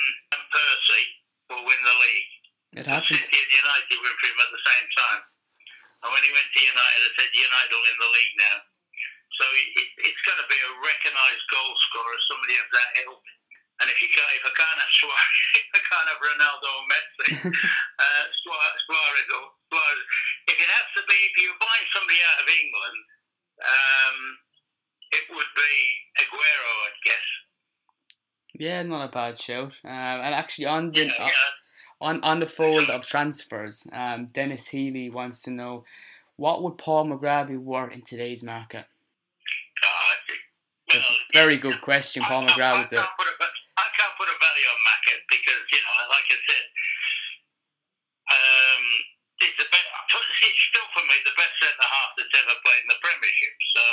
Persie 0.53 1.09
will 1.51 1.65
win 1.67 1.83
the 1.83 1.97
league. 1.99 2.31
It 2.73 2.87
happened. 2.87 3.19
City 3.21 3.37
and 3.39 3.53
United 3.53 3.99
went 4.01 4.17
for 4.21 4.27
him 4.29 4.41
at 4.41 4.51
the 4.53 4.63
same 4.71 4.89
time. 4.97 5.21
And 6.03 6.11
when 6.11 6.25
he 6.27 6.35
went 6.35 6.51
to 6.51 6.61
United, 6.61 7.01
I 7.07 7.11
said 7.15 7.31
United 7.31 7.71
will 7.71 7.87
win 7.87 7.99
the 8.03 8.11
league 8.11 8.37
now. 8.39 8.59
So 9.39 9.45
it, 9.49 9.69
it, 9.81 9.89
it's 10.13 10.25
going 10.29 10.41
to 10.43 10.49
be 10.51 10.61
a 10.61 10.73
recognised 10.83 11.47
goal 11.49 11.73
scorer, 11.89 12.19
somebody 12.29 12.57
of 12.59 12.69
that 12.75 12.91
ilk. 13.07 13.25
And 13.81 13.91
if 13.91 13.99
you 13.99 14.11
can't, 14.13 14.31
if 14.37 14.45
I 14.47 14.53
can't 14.55 14.79
have 14.79 14.95
Suarez, 14.95 15.39
if 15.59 15.73
I 15.73 15.83
can't 15.83 16.09
have 16.13 16.21
Ronaldo 16.23 16.69
or 16.69 16.85
Messi, 16.87 17.27
uh, 18.05 18.25
Suarez, 18.45 18.79
Suarez, 18.87 19.29
or 19.33 19.45
Suarez. 19.73 20.03
If 20.47 20.57
it 20.61 20.71
has 20.71 20.89
to 20.99 21.03
be, 21.09 21.19
if 21.33 21.35
you're 21.41 21.63
buying 21.63 21.89
somebody 21.91 22.21
out 22.23 22.39
of 22.45 22.49
England, 22.51 23.01
um, 23.63 24.19
it 25.13 25.25
would 25.33 25.53
be 25.57 25.75
Aguero, 26.23 26.73
I'd 26.87 27.01
guess. 27.03 27.29
Yeah, 28.55 28.83
not 28.85 29.09
a 29.09 29.13
bad 29.13 29.41
shout. 29.41 29.73
Um, 29.83 30.19
and 30.23 30.35
actually, 30.37 30.67
on 30.67 30.93
the 30.93 31.09
Yeah, 31.09 31.17
yeah. 31.19 31.52
On 32.03 32.23
on 32.25 32.41
the 32.41 32.47
fold 32.47 32.91
of 32.91 33.07
transfers, 33.07 33.87
um, 33.93 34.27
Dennis 34.27 34.69
Healy 34.69 35.09
wants 35.09 35.43
to 35.43 35.51
know 35.51 35.85
what 36.37 36.63
would 36.63 36.77
Paul 36.77 37.07
McGrath 37.07 37.49
be 37.49 37.57
worth 37.57 37.95
in 37.95 38.03
today's 38.03 38.43
market. 38.43 38.87
Think, 40.91 41.05
well, 41.09 41.17
Very 41.33 41.57
good 41.57 41.81
question. 41.81 42.23
Paul 42.27 42.45
I 42.45 42.47
McGrath 42.51 42.77
I 42.77 42.79
was 42.83 42.93
a 42.93 43.01
can't 43.01 43.17
put 43.17 43.31
a 43.31 43.37
can't 43.39 44.15
put 44.19 44.29
a 44.29 44.37
value 44.37 44.69
on 44.69 44.81
Mackett 44.83 45.23
because 45.31 45.63
you 45.71 45.81
know, 45.81 45.95
like 46.11 46.27
I 46.27 46.39
said, 46.43 46.67
um, 48.29 48.85
it's 49.41 49.57
the 49.63 49.69
best. 49.71 49.89
It's 50.13 50.63
still 50.69 50.89
for 50.93 51.07
me 51.07 51.17
the 51.25 51.37
best 51.39 51.55
centre 51.63 51.87
half 51.87 52.11
that's 52.19 52.35
ever 52.35 52.57
played 52.61 52.83
in 52.83 52.91
the 52.91 53.01
Premiership. 53.01 53.57
So 53.79 53.85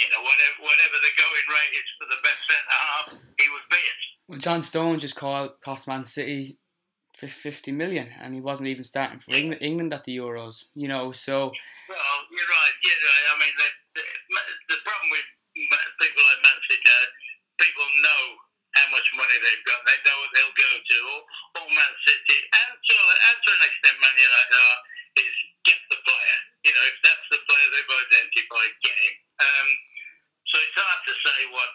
you 0.00 0.08
know, 0.10 0.20
whatever 0.24 0.56
whatever 0.64 0.96
the 0.96 1.12
going 1.14 1.46
rate 1.52 1.74
is 1.76 1.88
for 2.00 2.06
the 2.08 2.20
best 2.24 2.40
centre 2.48 2.80
half, 2.82 3.06
he 3.38 3.46
would 3.52 3.68
be 3.68 3.78
it. 3.78 3.98
well, 4.26 4.40
John 4.40 4.64
Stone 4.64 4.98
just 4.98 5.14
called 5.14 5.60
cost 5.60 5.86
Man 5.86 6.08
City 6.08 6.58
fif- 7.18 7.34
fifty 7.34 7.72
million, 7.72 8.08
and 8.22 8.32
he 8.34 8.40
wasn't 8.40 8.70
even 8.70 8.84
starting 8.84 9.18
for 9.18 9.34
England, 9.34 9.60
England 9.60 9.92
at 9.92 10.04
the 10.04 10.16
Euros. 10.16 10.70
You 10.74 10.88
know, 10.88 11.12
so 11.12 11.50
Well, 11.90 12.18
you're 12.30 12.50
right. 12.50 12.76
You're 12.82 13.02
right. 13.02 13.26
I 13.28 13.36
mean, 13.42 13.54
the, 13.58 13.68
the, 13.98 14.04
the 14.70 14.78
problem 14.86 15.10
with 15.10 15.26
people 15.98 16.22
like 16.22 16.40
Man 16.46 16.58
City, 16.70 16.86
people 17.58 17.86
know 17.98 18.22
how 18.78 18.86
much 18.94 19.08
money 19.18 19.34
they've 19.42 19.66
got. 19.66 19.82
They 19.82 19.98
know 20.06 20.18
what 20.22 20.30
they'll 20.38 20.54
go 20.54 20.72
to. 20.78 20.98
All, 21.10 21.24
all 21.58 21.70
Man 21.74 21.94
City, 22.06 22.38
and 22.38 22.72
to, 22.78 22.94
and 22.94 23.38
to 23.42 23.50
an 23.50 23.62
extent, 23.66 23.96
Man 23.98 24.14
United 24.14 24.54
are, 24.54 24.78
is 25.18 25.36
get 25.66 25.80
the 25.90 25.98
player. 26.06 26.38
You 26.62 26.72
know, 26.72 26.84
if 26.86 26.96
that's 27.02 27.26
the 27.34 27.40
player 27.42 27.68
they've 27.74 27.96
identified, 28.06 28.72
get 28.86 28.98
him. 29.02 29.16
Um, 29.42 29.68
so 30.46 30.54
it's 30.62 30.78
hard 30.78 31.00
to 31.10 31.14
say 31.18 31.38
what 31.50 31.70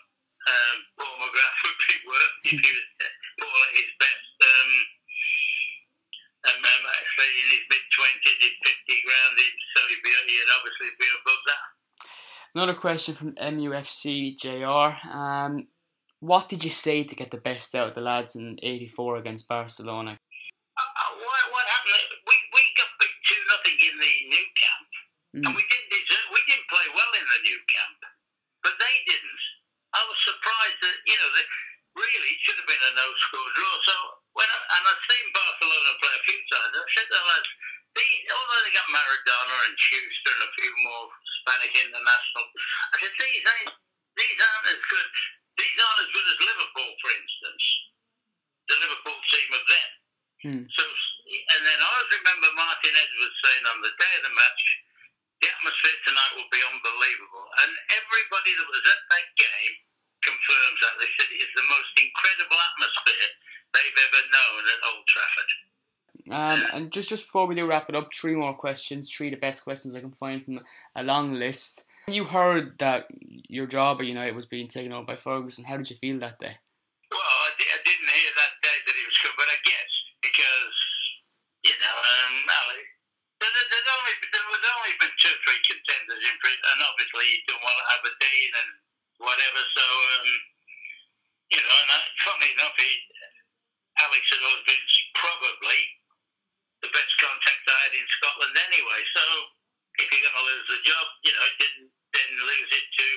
um, 0.48 0.78
Paul 0.98 1.16
McGrath 1.24 1.60
would 1.68 1.80
be 1.84 1.98
worth 2.08 2.36
if 2.48 2.58
he 2.58 2.72
was 2.72 2.88
Paul 3.42 3.60
at 3.68 3.74
his 3.76 3.92
best. 4.00 4.34
Um, 4.44 4.72
um, 6.44 6.60
um, 6.60 6.84
say 6.92 7.30
in 7.40 7.48
his 7.56 7.64
mid 7.72 7.86
twenties, 7.96 8.40
he's 8.44 8.58
fifty 8.60 8.98
grand, 9.08 9.34
he'd, 9.40 9.58
so 9.76 9.80
he'd, 9.88 10.04
be, 10.04 10.12
he'd 10.12 10.52
obviously 10.52 10.92
be 11.00 11.08
above 11.08 11.44
that. 11.48 11.66
Another 12.54 12.78
question 12.78 13.16
from 13.16 13.34
MUFC 13.34 14.38
JR. 14.38 14.94
Um, 15.10 15.66
what 16.22 16.48
did 16.50 16.64
you 16.64 16.70
say 16.70 17.04
to 17.04 17.16
get 17.16 17.32
the 17.32 17.42
best 17.42 17.74
out 17.74 17.90
of 17.90 17.96
the 17.96 18.06
lads 18.06 18.36
in 18.38 18.60
'84 18.62 19.18
against 19.18 19.50
Barcelona? 19.50 20.14
Uh, 20.78 21.12
what, 21.18 21.44
what 21.50 21.66
happened? 21.66 22.14
We, 22.30 22.36
we 22.54 22.62
got 22.78 22.94
beat 23.02 23.18
two 23.26 23.42
nothing 23.50 23.78
in 23.82 23.96
the 23.98 24.14
Nou 24.30 24.48
Camp, 24.54 24.90
and 25.34 25.44
Mm. 25.50 25.58
we 25.58 25.66
didn't 25.66 25.90
deserve, 25.90 26.30
we 26.30 26.42
didn't 26.46 26.70
play 26.70 26.88
well 26.94 27.14
in 27.18 27.26
the 27.26 27.40
Nou 27.42 27.60
Camp, 27.66 28.00
but 28.62 28.78
they 28.78 28.96
didn't. 29.10 29.42
I 29.98 30.02
was 30.06 30.18
surprised 30.22 30.78
that 30.86 30.98
you 31.10 31.18
know 31.18 31.32
that 31.34 31.48
really 31.98 32.30
it 32.38 32.42
should 32.46 32.58
have 32.62 32.70
been 32.70 32.86
a 32.86 32.94
no 32.94 33.10
score 33.18 33.50
draw. 33.58 33.74
So 33.82 33.96
when 34.38 34.46
I, 34.46 34.58
and 34.78 34.84
I've 34.94 35.04
seen 35.10 35.26
Barcelona 35.34 35.90
play 36.02 36.14
a 36.18 36.24
few 36.26 36.42
times, 36.54 36.74
I 36.78 36.86
said 36.86 37.10
to 37.10 37.18
the 37.18 37.26
lads, 37.34 37.50
these, 37.94 38.26
although 38.34 38.62
they 38.66 38.74
got 38.74 38.90
Maradona 38.90 39.58
and 39.70 39.78
Schuster 39.78 40.34
and 40.34 40.50
a 40.50 40.52
few 40.58 40.74
more 40.82 41.06
Spanish 41.46 41.78
international, 41.78 42.46
I 42.90 42.96
said 42.98 43.14
these 43.22 43.46
ain't, 43.46 43.70
these 44.18 44.40
aren't 44.42 44.74
as 44.74 44.82
good. 44.90 45.10
These 45.62 45.78
aren't 45.78 46.02
as 46.02 46.10
good 46.18 46.28
as 46.34 46.38
Liverpool, 46.42 46.92
for 46.98 47.10
instance. 47.14 47.66
The 48.66 48.78
Liverpool 48.82 49.20
team 49.30 49.50
of 49.54 49.66
then. 49.70 49.90
Hmm. 50.42 50.66
So, 50.74 50.84
and 50.90 51.62
then 51.62 51.78
I 51.78 51.86
always 51.86 52.18
remember 52.18 52.50
Martin 52.58 52.98
Edwards 52.98 53.38
saying 53.46 53.66
on 53.70 53.86
the 53.86 53.94
day 53.94 54.14
of 54.18 54.26
the 54.26 54.34
match, 54.34 54.64
the 55.46 55.54
atmosphere 55.54 56.00
tonight 56.10 56.34
will 56.34 56.50
be 56.50 56.66
unbelievable. 56.66 57.46
And 57.62 57.72
everybody 58.02 58.52
that 58.58 58.68
was 58.74 58.82
at 58.90 59.04
that 59.14 59.28
game 59.38 59.76
confirms 60.26 60.80
that. 60.82 60.98
They 60.98 61.12
said 61.20 61.30
it's 61.38 61.54
the 61.54 61.68
most 61.70 61.94
incredible 62.00 62.58
atmosphere 62.58 63.30
they've 64.32 64.72
at 64.72 64.88
Old 64.96 65.06
Trafford. 65.08 65.52
Um, 66.32 66.60
and 66.74 66.92
just 66.92 67.10
just 67.10 67.26
before 67.28 67.48
we 67.48 67.56
do 67.56 67.68
wrap 67.68 67.90
it 67.90 67.96
up, 67.96 68.14
three 68.14 68.36
more 68.36 68.54
questions, 68.56 69.12
three 69.12 69.28
of 69.28 69.36
the 69.36 69.44
best 69.44 69.64
questions 69.64 69.94
I 69.96 70.00
can 70.00 70.14
find 70.16 70.44
from 70.44 70.62
a 70.96 71.04
long 71.04 71.34
list. 71.36 71.84
You 72.08 72.24
heard 72.28 72.80
that 72.80 73.08
your 73.48 73.68
job 73.68 74.00
at 74.00 74.08
United 74.08 74.36
was 74.36 74.46
being 74.48 74.68
taken 74.68 74.92
over 74.92 75.08
by 75.08 75.16
Ferguson. 75.16 75.64
How 75.64 75.76
did 75.76 75.90
you 75.90 75.96
feel 76.00 76.20
that 76.20 76.40
day? 76.40 76.56
Well, 77.12 77.20
I, 77.24 77.52
di- 77.60 77.72
I 77.76 77.80
didn't 77.84 78.12
hear 78.12 78.32
that 78.40 78.54
day 78.64 78.78
that 78.88 78.96
he 78.96 79.04
was 79.08 79.20
coming, 79.24 79.40
but 79.40 79.52
I 79.52 79.60
guess 79.68 79.92
because 80.24 80.76
you 81.64 81.76
know, 81.80 81.96
um, 81.96 82.36
Ali, 82.44 82.84
there, 83.40 83.52
there- 83.52 83.70
there's 83.72 83.92
only 84.00 84.14
there 84.32 84.48
was 84.52 84.64
only 84.64 84.94
been 85.00 85.16
two 85.20 85.32
or 85.32 85.40
three 85.44 85.62
contenders 85.68 86.24
in 86.24 86.36
prison, 86.40 86.64
and 86.72 86.80
obviously 86.88 87.24
he 87.36 87.44
done 87.52 87.60
well 87.64 87.80
at 87.84 88.00
Aberdeen 88.00 88.52
and 88.64 88.70
whatever. 89.28 89.62
So 89.76 89.84
um, 89.84 90.28
you 91.52 91.60
know, 91.60 91.72
and 91.84 91.90
I, 91.92 92.00
funny 92.24 92.52
enough, 92.56 92.76
he 92.80 92.92
Alex 94.04 94.24
had 94.32 94.44
always 94.44 94.68
been 94.68 94.84
probably 95.16 95.80
the 96.84 96.92
best 96.92 97.16
contact 97.16 97.64
I 97.64 97.80
had 97.88 97.96
in 97.96 98.08
Scotland 98.12 98.56
anyway. 98.60 99.02
So 99.16 99.24
if 100.04 100.12
you're 100.12 100.20
going 100.28 100.36
to 100.36 100.48
lose 100.52 100.68
the 100.68 100.82
job, 100.84 101.06
you 101.24 101.32
know, 101.32 101.48
didn't 101.64 101.88
then 102.12 102.32
lose 102.44 102.72
it 102.76 102.88
to 102.92 103.08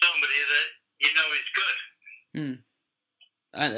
somebody 0.00 0.40
that 0.48 0.68
you 1.04 1.10
know 1.12 1.28
is 1.36 1.50
good. 1.52 1.78
And 3.52 3.72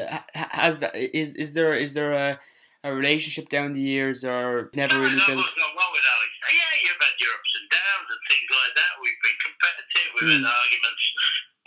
has 0.64 0.80
that 0.80 0.96
is 0.96 1.36
is 1.36 1.52
there 1.52 1.74
is 1.76 1.92
there 1.92 2.12
a, 2.12 2.40
a 2.84 2.90
relationship 2.92 3.48
down 3.52 3.76
the 3.76 3.84
years 3.84 4.24
or 4.24 4.70
never 4.72 4.96
no, 4.96 5.04
really 5.04 5.20
no, 5.20 5.26
built? 5.28 5.44
with 5.44 6.06
Alex? 6.14 6.30
Yeah, 6.48 6.72
you've 6.84 7.00
had 7.00 7.16
your 7.20 7.32
ups 7.36 7.52
and 7.60 7.66
downs 7.68 8.08
and 8.08 8.22
things 8.32 8.48
like 8.48 8.74
that. 8.80 8.92
We've 9.04 9.20
been 9.24 9.38
competitive. 9.44 10.08
We've 10.16 10.30
Mm. 10.32 10.44
had 10.44 10.56
arguments 10.64 11.04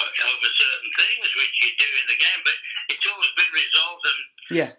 over 0.02 0.50
certain 0.62 0.92
things, 0.98 1.26
which 1.38 1.56
you 1.62 1.70
do 1.78 1.90
in 2.02 2.06
the 2.10 2.20
game, 2.22 2.42
but 2.46 2.58
it's 2.90 3.06
always 3.10 3.34
been 3.38 3.54
resolved. 3.54 4.06
And 4.06 4.22
Yeah. 4.58 4.72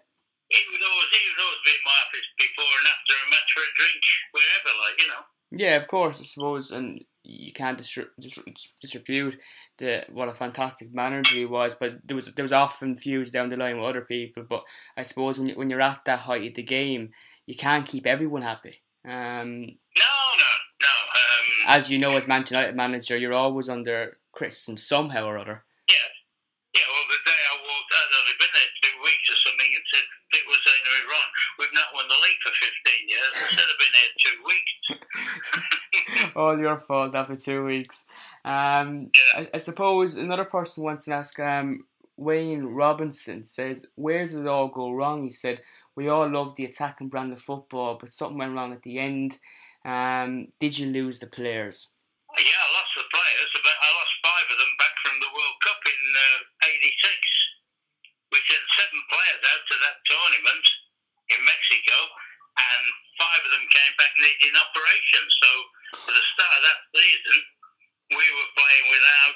he 0.51 0.59
would 0.71 0.83
always, 0.83 1.09
he 1.11 1.21
would 1.31 1.41
always 1.43 1.63
be 1.67 1.73
in 1.75 1.83
my 1.87 1.97
office 2.07 2.27
before 2.39 2.73
and 2.79 2.87
after 2.87 3.13
a 3.19 3.25
match 3.31 3.49
for 3.55 3.63
a 3.63 3.71
drink, 3.75 4.01
wherever, 4.35 4.71
like 4.83 4.97
you 5.01 5.07
know. 5.11 5.23
Yeah, 5.59 5.75
of 5.75 5.87
course, 5.89 6.21
I 6.21 6.23
suppose, 6.23 6.71
and 6.71 7.03
you 7.23 7.51
can't 7.51 7.77
distri- 7.77 8.07
dis- 8.17 8.39
distribute 8.79 9.35
the 9.77 10.05
what 10.09 10.29
a 10.29 10.33
fantastic 10.33 10.93
manager 10.93 11.35
he 11.35 11.45
was. 11.45 11.75
But 11.75 11.99
there 12.05 12.15
was 12.15 12.27
there 12.35 12.47
was 12.47 12.53
often 12.53 12.95
feuds 12.95 13.29
down 13.31 13.49
the 13.49 13.57
line 13.57 13.75
with 13.77 13.89
other 13.89 14.05
people. 14.15 14.43
But 14.49 14.63
I 14.95 15.03
suppose 15.03 15.37
when 15.37 15.49
you, 15.49 15.55
when 15.55 15.69
you're 15.69 15.81
at 15.81 16.05
that 16.05 16.19
height 16.19 16.47
of 16.47 16.55
the 16.55 16.63
game, 16.63 17.09
you 17.45 17.55
can't 17.55 17.85
keep 17.91 18.07
everyone 18.07 18.41
happy. 18.43 18.75
Um, 19.03 19.51
No, 19.99 20.13
no, 20.43 20.51
no. 20.87 20.95
Um, 21.19 21.47
as 21.75 21.89
you 21.91 21.97
know, 21.99 22.15
as 22.15 22.25
Manchester 22.25 22.55
United 22.55 22.77
manager, 22.77 23.17
you're 23.17 23.33
always 23.43 23.67
under 23.67 24.17
criticism 24.31 24.77
somehow 24.77 25.25
or 25.27 25.37
other. 25.37 25.57
yeah, 25.91 26.09
yeah. 26.77 26.87
Well, 26.87 27.05
the 27.11 27.19
day 27.27 27.41
I 27.51 27.55
walked, 27.59 27.91
I'd 27.99 28.15
only 28.15 28.35
been 28.39 28.53
there 28.55 28.71
two 28.79 28.95
weeks 29.03 29.27
or 29.33 29.37
something, 29.43 29.71
and 29.75 29.85
said 29.91 30.05
people 30.31 30.51
were 30.55 30.63
saying 30.63 30.83
to 30.87 30.91
me, 30.95 31.01
"Ron, 31.11 31.29
we've 31.59 31.75
not 31.75 31.89
won 31.91 32.07
the 32.07 32.19
league 32.23 32.41
for 32.47 32.53
15 32.55 33.11
years. 33.11 33.33
I 33.43 33.47
said 33.59 33.67
I've 33.67 33.81
been 33.83 33.95
here 33.99 34.13
two 34.23 34.37
weeks." 34.47 34.75
All 36.35 36.59
your 36.59 36.77
fault 36.77 37.15
after 37.15 37.35
two 37.35 37.65
weeks. 37.65 38.07
Um, 38.45 39.11
Yeah. 39.15 39.41
I, 39.41 39.49
I 39.55 39.57
suppose 39.57 40.17
another 40.17 40.45
person 40.45 40.83
wants 40.83 41.05
to 41.05 41.13
ask. 41.13 41.39
Um, 41.39 41.85
Wayne 42.17 42.65
Robinson 42.65 43.43
says, 43.43 43.87
"Where 43.95 44.27
did 44.27 44.39
it 44.43 44.47
all 44.47 44.67
go 44.67 44.91
wrong?" 44.91 45.23
He 45.23 45.31
said, 45.31 45.61
"We 45.95 46.09
all 46.09 46.27
love 46.27 46.55
the 46.55 46.65
attacking 46.65 47.07
brand 47.09 47.31
of 47.31 47.41
football, 47.41 47.95
but 47.99 48.11
something 48.11 48.37
went 48.37 48.55
wrong 48.55 48.73
at 48.73 48.83
the 48.83 48.99
end. 48.99 49.39
Um, 49.85 50.51
did 50.59 50.77
you 50.77 50.91
lose 50.91 51.19
the 51.19 51.27
players?" 51.31 51.87
Well, 52.27 52.43
yeah, 52.43 52.59
I 52.59 52.69
lost 52.75 52.91
the 52.95 53.07
players. 53.07 53.49
But 53.63 53.77
I 53.79 53.89
lost 53.95 54.13
five 54.23 54.47
of 54.51 54.57
them 54.59 54.73
back 54.77 54.95
from 54.99 55.15
the 55.23 55.31
World 55.31 55.57
Cup 55.63 55.79
in 55.87 56.01
'86. 56.67 57.07
we 58.31 58.37
sent 58.45 58.65
seven 58.77 59.01
players 59.09 59.41
out 59.49 59.63
to 59.65 59.75
that 59.81 59.97
tournament 60.05 60.65
in 61.33 61.39
Mexico, 61.45 61.97
and 62.59 62.83
five 63.17 63.41
of 63.41 63.51
them 63.55 63.65
came 63.73 63.93
back 63.97 64.13
needing 64.19 64.55
operations. 64.59 65.31
So, 65.39 65.49
for 66.05 66.13
the 66.13 66.25
start 66.35 66.53
of 66.57 66.63
that 66.67 66.81
season, 66.93 67.37
we 68.13 68.25
were 68.37 68.51
playing 68.59 68.87
without 68.91 69.35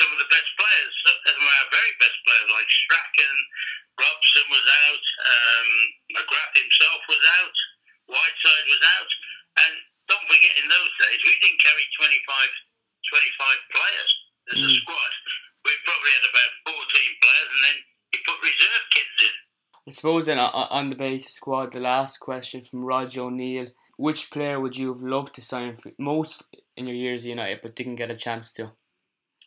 some 0.00 0.10
of 0.12 0.18
the 0.22 0.30
best 0.32 0.48
players, 0.56 0.92
some 1.04 1.36
of 1.36 1.48
our 1.60 1.68
very 1.68 1.92
best 2.00 2.16
players, 2.24 2.48
like 2.60 2.68
Strachan, 2.84 3.36
Robson 3.96 4.46
was 4.52 4.66
out, 4.84 5.04
um, 5.32 5.68
McGrath 6.20 6.54
himself 6.60 7.00
was 7.08 7.24
out, 7.40 7.56
Whiteside 8.12 8.66
was 8.68 8.82
out, 9.00 9.10
and 9.64 9.72
don't 10.08 10.26
forget, 10.28 10.52
in 10.60 10.68
those 10.68 10.92
days, 11.00 11.20
we 11.24 11.32
didn't 11.40 11.62
carry 11.64 11.84
25, 11.96 12.52
25 13.08 13.58
players 13.72 14.12
as 14.52 14.58
a 14.60 14.68
Mm. 14.68 14.80
squad. 14.82 15.12
We 15.64 15.72
probably 15.84 16.10
had 16.12 16.26
about 16.28 16.52
14 16.68 17.12
players, 17.22 17.48
and 17.52 17.62
then 17.64 17.76
you 18.12 18.18
put 18.26 18.42
reserve 18.42 18.84
kids 18.90 19.16
in. 19.24 19.34
I 19.88 19.90
suppose 19.92 20.26
then 20.26 20.38
o- 20.38 20.50
o- 20.52 20.70
on 20.70 20.88
the 20.90 20.96
basic 20.96 21.30
squad, 21.30 21.72
the 21.72 21.80
last 21.80 22.18
question 22.18 22.62
from 22.64 22.84
Roger 22.84 23.22
O'Neill: 23.22 23.72
Which 23.96 24.30
player 24.30 24.58
would 24.60 24.76
you 24.76 24.88
have 24.92 25.02
loved 25.02 25.34
to 25.34 25.42
sign 25.42 25.76
for 25.76 25.92
most 25.98 26.42
in 26.76 26.86
your 26.86 26.96
years 26.96 27.24
at 27.24 27.28
United, 27.28 27.60
but 27.60 27.74
didn't 27.76 27.96
get 27.96 28.10
a 28.10 28.16
chance 28.16 28.52
to? 28.54 28.72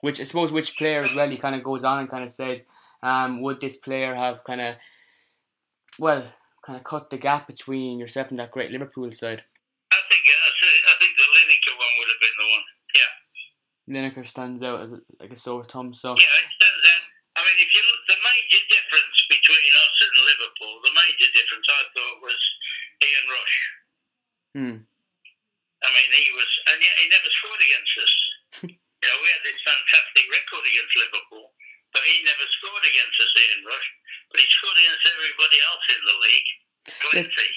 Which 0.02 0.20
I 0.20 0.24
suppose 0.24 0.52
which 0.52 0.78
player 0.78 1.02
as 1.02 1.14
well? 1.14 1.30
He 1.30 1.38
kind 1.38 1.56
of 1.56 1.64
goes 1.64 1.84
on 1.84 2.00
and 2.00 2.10
kind 2.10 2.24
of 2.24 2.32
says, 2.32 2.70
um, 3.04 3.42
would 3.42 3.60
this 3.60 3.78
player 3.78 4.16
have 4.16 4.44
kind 4.44 4.62
of, 4.62 4.76
well, 6.00 6.24
kind 6.66 6.78
of 6.80 6.84
cut 6.84 7.10
the 7.12 7.18
gap 7.20 7.46
between 7.48 8.00
yourself 8.00 8.32
and 8.32 8.40
that 8.40 8.52
great 8.56 8.72
Liverpool 8.72 9.12
side? 9.12 9.44
I 9.92 10.00
think 10.10 10.24
I 10.24 10.50
thi- 10.58 10.84
I 10.88 10.94
think 10.98 11.14
the 11.20 11.28
Lineker 11.36 11.76
one 11.78 11.94
would 12.00 12.10
have 12.10 12.22
been 12.24 12.38
the 12.40 12.48
one. 12.50 12.66
Yeah, 12.96 13.12
Lineker 13.92 14.26
stands 14.26 14.64
out 14.64 14.82
as 14.82 14.92
a, 14.96 15.00
like 15.20 15.34
a 15.36 15.38
sore 15.38 15.68
thumb. 15.68 15.94
So 15.94 16.16
yeah. 16.16 16.32
It 16.40 16.50
stands 16.56 16.86
out. 16.88 17.04
I 17.36 17.40
mean, 17.44 17.58
if 17.60 17.70
you 17.74 17.82
look, 17.84 18.04
the 18.08 18.20
major 18.24 18.62
difference 18.70 19.18
between 19.28 19.72
us 19.76 19.96
and 20.06 20.14
Liverpool, 20.24 20.74
the 20.86 20.94
major 20.96 21.30
difference 21.34 21.68
I 21.68 21.82
thought 21.92 22.18
was 22.22 22.42
Ian 23.04 23.28
Rush. 23.28 23.58
hmm. 24.56 24.78
I 25.84 25.90
mean, 25.92 26.10
he 26.16 26.32
was, 26.32 26.48
and 26.72 26.80
yet 26.80 26.96
he 26.96 27.12
never 27.12 27.28
scored 27.28 27.60
against 27.60 27.94
us. 28.00 28.14
you 28.72 29.08
know, 29.12 29.20
we 29.20 29.28
had 29.36 29.44
this 29.44 29.60
fantastic 29.68 30.26
record 30.32 30.64
against 30.64 30.96
Liverpool, 30.96 31.52
but 31.92 32.08
he 32.08 32.24
never 32.24 32.48
scored 32.56 32.88
against 32.88 33.20
us, 33.20 33.36
Ian 33.36 33.68
Rush. 33.68 33.90
But 34.32 34.40
he 34.40 34.48
scored 34.48 34.80
against 34.80 35.04
everybody 35.12 35.60
else 35.60 35.86
in 35.92 36.02
the 36.08 36.18
league. 36.24 36.50
Plenty. 37.12 37.50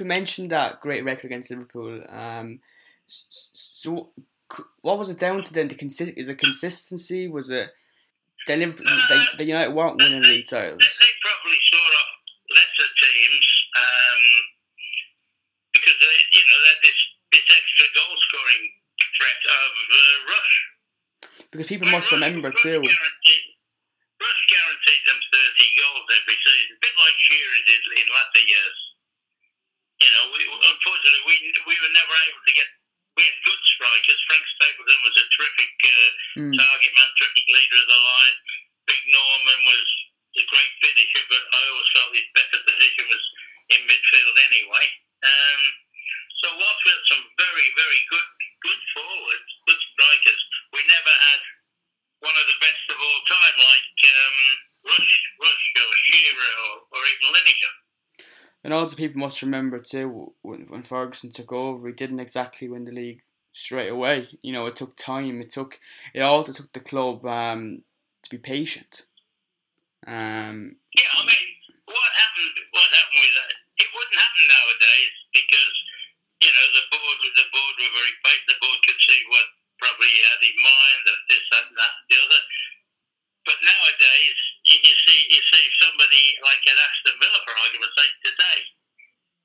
Pe- 0.00 0.04
people 0.04 0.08
mentioned 0.08 0.50
that 0.50 0.80
great 0.80 1.04
record 1.04 1.26
against 1.26 1.50
Liverpool. 1.50 2.00
Um, 2.08 2.60
so 3.06 4.10
what 4.82 4.98
was 4.98 5.10
it 5.10 5.18
down 5.18 5.42
to 5.42 5.52
then? 5.52 5.68
The 5.68 5.74
consi- 5.74 6.16
is 6.16 6.28
it 6.28 6.38
consistency? 6.38 7.28
Was 7.28 7.50
it 7.50 7.68
the 8.46 8.56
Liverpool, 8.56 8.86
the, 8.86 9.26
the 9.38 9.44
United 9.44 9.74
weren't 9.74 9.96
winning 10.00 10.22
league 10.22 10.46
titles? 10.48 10.80
They, 10.80 11.04
they 11.04 11.12
probably 11.20 11.58
saw 11.68 11.84
off 11.84 12.12
lesser 12.48 12.88
teams 12.96 13.46
um, 13.76 14.22
because 15.72 15.96
they, 16.00 16.16
you 16.32 16.44
know, 16.48 16.58
they 16.64 16.70
had 16.72 16.82
this, 16.82 16.98
this 17.32 17.46
extra 17.50 17.86
goal 17.94 18.14
scoring 18.28 18.64
threat 19.20 19.42
of 19.44 19.72
uh, 19.76 20.16
Rush. 20.32 20.56
Because 21.52 21.66
people 21.66 21.88
must 21.90 22.08
remember 22.12 22.50
too. 22.56 22.80
Guaranteed, 22.80 23.44
Rush 24.16 24.42
guaranteed 24.48 25.02
them 25.04 25.20
30 25.20 25.80
goals 25.82 26.06
every 26.14 26.38
season, 26.40 26.76
a 26.76 26.80
bit 26.80 26.94
like 26.96 27.16
Shearer 27.20 27.60
did 27.68 27.82
in 28.00 28.06
latter 28.14 28.44
years. 28.48 28.78
You 30.00 30.08
know, 30.16 30.24
we, 30.32 30.40
unfortunately, 30.48 31.22
we 31.28 31.36
we 31.68 31.76
were 31.76 31.92
never 31.92 32.14
able 32.24 32.40
to 32.40 32.54
get. 32.56 32.68
We 33.20 33.26
had 33.26 33.36
good 33.44 33.62
strikers. 33.76 34.16
Frank 34.32 34.44
Stapleton 34.56 35.00
was 35.04 35.16
a 35.20 35.26
terrific 35.36 35.72
uh, 35.84 36.10
Mm. 36.40 36.54
target 36.56 36.92
man, 36.96 37.10
terrific 37.20 37.46
leader 37.52 37.78
of 37.84 37.88
the 37.90 38.00
line. 38.00 38.36
Big 38.88 39.02
Norman 39.12 39.60
was 39.66 39.86
a 40.40 40.44
great 40.48 40.72
finisher, 40.80 41.24
but 41.28 41.42
I 41.42 41.60
always 41.68 41.90
felt 41.92 42.16
his 42.16 42.30
better 42.32 42.60
position 42.64 43.04
was 43.12 43.24
in 43.76 43.80
midfield 43.84 44.36
anyway. 44.48 44.86
Um, 45.26 45.60
so 46.40 46.46
whilst 46.56 46.80
we 46.86 46.90
had 46.96 47.04
some 47.12 47.24
very, 47.36 47.68
very 47.76 48.00
good, 48.08 48.28
good 48.64 48.80
forwards, 48.96 49.50
good 49.68 49.82
strikers, 49.92 50.42
we 50.72 50.80
never 50.88 51.12
had 51.34 51.40
one 52.24 52.36
of 52.40 52.46
the 52.48 52.58
best 52.62 52.84
of 52.88 52.96
all 53.04 53.20
time 53.28 53.56
like 53.58 53.90
um, 54.06 54.38
Rush, 54.96 55.12
Rush 55.44 55.66
or 55.76 55.92
Shearer 56.08 56.52
or, 56.72 56.74
or 56.94 57.00
even 57.04 57.26
Lineker. 57.36 57.74
And 58.64 58.72
people 58.96 59.20
must 59.20 59.42
remember 59.42 59.78
too 59.78 60.32
when, 60.42 60.66
when 60.68 60.82
Ferguson 60.82 61.30
took 61.30 61.52
over, 61.52 61.88
he 61.88 61.94
didn't 61.94 62.20
exactly 62.20 62.68
win 62.68 62.84
the 62.84 62.92
league 62.92 63.22
straight 63.52 63.88
away. 63.88 64.28
You 64.42 64.52
know, 64.52 64.66
it 64.66 64.76
took 64.76 64.96
time. 64.96 65.40
It 65.40 65.50
took. 65.50 65.78
It 66.14 66.20
also 66.20 66.52
took 66.52 66.72
the 66.72 66.80
club 66.80 67.24
um, 67.26 67.82
to 68.22 68.30
be 68.30 68.38
patient. 68.38 69.06
Um, 70.06 70.76
Yeah, 70.96 71.12
I 71.12 71.22
mean, 71.22 71.46
what 71.84 72.10
happened? 72.16 72.54
What 72.72 72.88
happened 72.90 73.20
with 73.20 73.34
that? 73.36 73.52
it 73.80 73.88
wouldn't 73.96 74.20
happen 74.20 74.44
nowadays 74.44 75.14
because 75.32 75.76
you 76.44 76.52
know 76.52 76.66
the 76.76 76.84
board 76.92 77.16
the 77.32 77.48
board 77.48 77.74
were 77.80 77.96
very 77.96 78.14
fake. 78.20 78.44
The 78.44 78.60
board 78.60 78.80
could 78.84 79.00
see 79.00 79.20
what 79.32 79.48
probably 79.80 80.12
he 80.12 80.20
had 80.28 80.40
in 80.44 80.58
mind 80.60 81.00
that 81.08 81.20
this 81.32 81.44
that 81.48 81.64
and 81.72 81.78
that 81.80 81.92
and 81.96 82.08
the 82.12 82.18
other. 82.20 82.42
But 83.48 83.56
nowadays 83.64 84.38
you, 84.68 84.76
you 84.84 84.94
see 85.08 85.20
you 85.32 85.40
see 85.48 85.64
somebody 85.80 86.24
like 86.44 86.60
at 86.68 86.76
Aston 86.76 87.16
Villa 87.16 87.40
for 87.48 87.56
argument's 87.56 87.96
sake 87.96 88.16
today. 88.20 88.60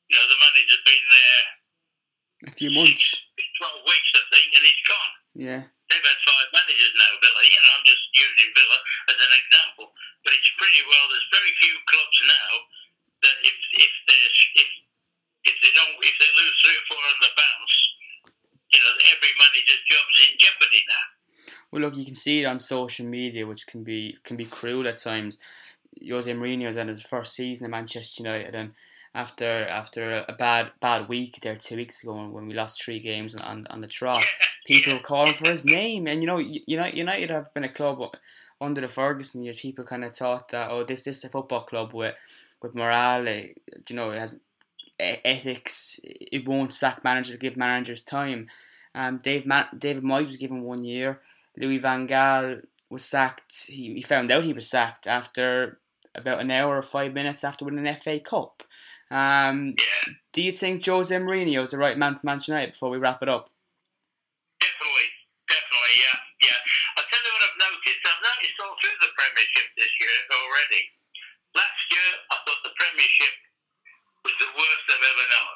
You 0.10 0.15
know 0.18 0.28
the 0.30 0.39
manager's 0.39 0.84
been 0.86 1.06
there 1.10 1.44
A 2.50 2.54
few 2.54 2.70
months. 2.72 3.06
twelve 3.58 3.82
weeks 3.86 4.10
I 4.15 4.24
think 4.34 4.50
and 4.54 4.63
he's 4.65 4.84
gone. 4.86 5.13
Yeah. 5.36 5.62
They've 5.86 6.02
had 6.02 6.20
five 6.26 6.50
managers 6.50 6.94
now, 6.98 7.12
Villa. 7.22 7.41
You 7.46 7.60
know, 7.62 7.72
I'm 7.78 7.86
just 7.86 8.04
using 8.18 8.50
Villa 8.58 8.80
as 9.13 9.20
an 9.22 9.34
example, 9.38 9.94
but 10.26 10.34
it's 10.34 10.52
pretty 10.58 10.82
well. 10.89 11.06
There's 11.13 11.30
very 11.30 11.54
few 11.62 11.76
clubs 11.86 12.18
now 12.26 12.50
that 13.22 13.38
if 13.46 13.58
if 13.82 13.94
they 14.10 14.20
if 14.65 14.70
if 15.46 15.56
they 15.62 15.74
don't 15.78 15.94
if 16.02 16.15
they 16.18 16.32
lose 16.34 16.56
three 16.65 16.78
or 16.78 16.86
four 16.89 17.02
on 17.02 17.18
the 17.22 17.32
bounce, 17.38 17.76
you 18.74 18.80
know, 18.82 18.94
every 19.13 19.34
manager's 19.38 19.84
job's 19.86 20.18
in 20.26 20.34
jeopardy 20.41 20.84
now. 20.89 21.06
Well, 21.70 21.82
look, 21.86 21.98
you 21.98 22.06
can 22.06 22.18
see 22.18 22.41
it 22.41 22.50
on 22.50 22.58
social 22.58 23.06
media, 23.06 23.46
which 23.46 23.68
can 23.68 23.84
be 23.86 24.18
can 24.26 24.38
be 24.38 24.46
cruel 24.50 24.88
at 24.89 24.98
times. 24.98 25.38
Jose 26.02 26.32
Mourinho 26.34 26.68
was 26.68 26.78
in 26.78 26.89
his 26.89 27.06
first 27.06 27.34
season 27.38 27.65
at 27.70 27.78
Manchester 27.78 28.24
United, 28.24 28.56
and 28.56 28.74
after 29.15 29.65
after 29.67 30.25
a 30.28 30.34
bad 30.34 30.71
bad 30.82 31.08
week 31.08 31.39
there 31.41 31.56
two 31.56 31.78
weeks 31.78 32.04
ago 32.04 32.13
when, 32.28 32.47
we 32.47 32.54
lost 32.54 32.84
three 32.84 32.99
games 32.99 33.34
on 33.34 33.65
on 33.69 33.82
the 33.82 33.88
trot, 33.88 34.25
people 34.67 34.93
were 34.93 34.99
calling 34.99 35.34
for 35.34 35.49
his 35.49 35.65
name, 35.65 36.06
and 36.06 36.21
you 36.21 36.28
know, 36.28 36.38
United 36.38 36.97
United 36.97 37.30
have 37.30 37.54
been 37.54 37.63
a 37.63 37.69
club 37.69 38.15
under 38.60 38.82
the 38.82 38.89
Ferguson 38.89 39.43
years. 39.43 39.60
People 39.60 39.86
kind 39.86 40.04
of 40.04 40.15
thought 40.15 40.49
that 40.49 40.69
oh, 40.69 40.84
this 40.84 41.04
this 41.04 41.19
is 41.19 41.23
a 41.23 41.30
football 41.30 41.62
club 41.62 41.93
with 41.93 42.15
with 42.62 42.75
morale, 42.75 43.28
eh, 43.28 43.47
you 43.88 43.95
know, 43.95 44.12
it 44.12 44.19
has 44.19 44.38
ethics. 44.99 45.99
It 46.04 46.47
won't 46.47 46.73
sack 46.73 47.04
managers, 47.04 47.38
give 47.38 47.58
managers 47.58 48.01
time. 48.01 48.47
Um, 48.93 49.19
Dave 49.19 49.45
Ma- 49.45 49.67
David 49.78 50.04
Moyes 50.04 50.28
was 50.28 50.38
given 50.38 50.62
one 50.62 50.84
year. 50.84 51.21
Louis 51.58 51.78
Van 51.78 52.08
Gaal 52.08 52.62
was 52.89 53.06
sacked. 53.06 53.67
He, 53.67 53.93
he 53.93 54.01
found 54.01 54.32
out 54.32 54.43
he 54.43 54.54
was 54.54 54.69
sacked 54.69 55.08
after 55.08 55.80
about 56.13 56.39
an 56.39 56.51
hour 56.51 56.78
or 56.78 56.82
five 56.82 57.13
minutes 57.13 57.43
after 57.43 57.65
winning 57.65 57.86
an 57.86 57.97
FA 57.97 58.19
Cup. 58.19 58.63
Um, 59.12 59.76
Yeah, 59.78 60.13
do 60.34 60.41
you 60.41 60.52
think 60.52 60.86
Jose 60.86 61.13
Mourinho 61.13 61.63
is 61.63 61.72
the 61.72 61.78
right 61.78 61.98
man 61.98 62.15
for 62.18 62.26
Manchester 62.26 62.54
United 62.54 62.74
before 62.74 62.89
we 62.89 62.98
wrap 62.98 63.22
it 63.22 63.30
up? 63.30 63.50
definitely, 64.60 65.08
definitely, 65.48 65.96
yeah, 66.02 66.18
yeah. 66.41 66.60
I'll 66.98 67.06
tell 67.06 67.22
you 67.22 67.34
what 67.38 67.46
I've 67.46 67.60
noticed. 67.70 68.02
I've 68.02 68.24
noticed 68.26 68.58
all 68.65 68.76
through 68.82 68.98
the 69.02 69.12
Premiership 69.13 69.68
this 69.78 69.94
year 70.02 70.18
already. 70.34 70.84
Last 71.54 71.86
year, 71.94 72.10
I 72.34 72.36
thought 72.44 72.62
the 72.65 72.76
Premiership 72.76 73.36
was 74.26 74.36
the 74.41 74.50
worst 74.58 74.86
I've 74.89 75.06
ever 75.06 75.28
known. 75.30 75.56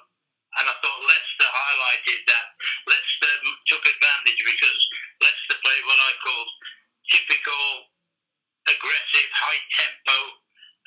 And 0.61 0.65
I 0.69 0.75
thought 0.81 0.99
Leicester 1.05 1.49
highlighted 1.49 2.21
that. 2.25 2.47
Leicester 2.89 3.33
took 3.69 3.83
advantage 3.85 4.41
because 4.45 4.81
Leicester 5.21 5.57
played 5.61 5.83
what 5.85 5.99
I 6.01 6.11
call 6.25 6.43
typical 7.09 7.65
aggressive, 8.69 9.29
high 9.33 9.61
tempo 9.77 10.17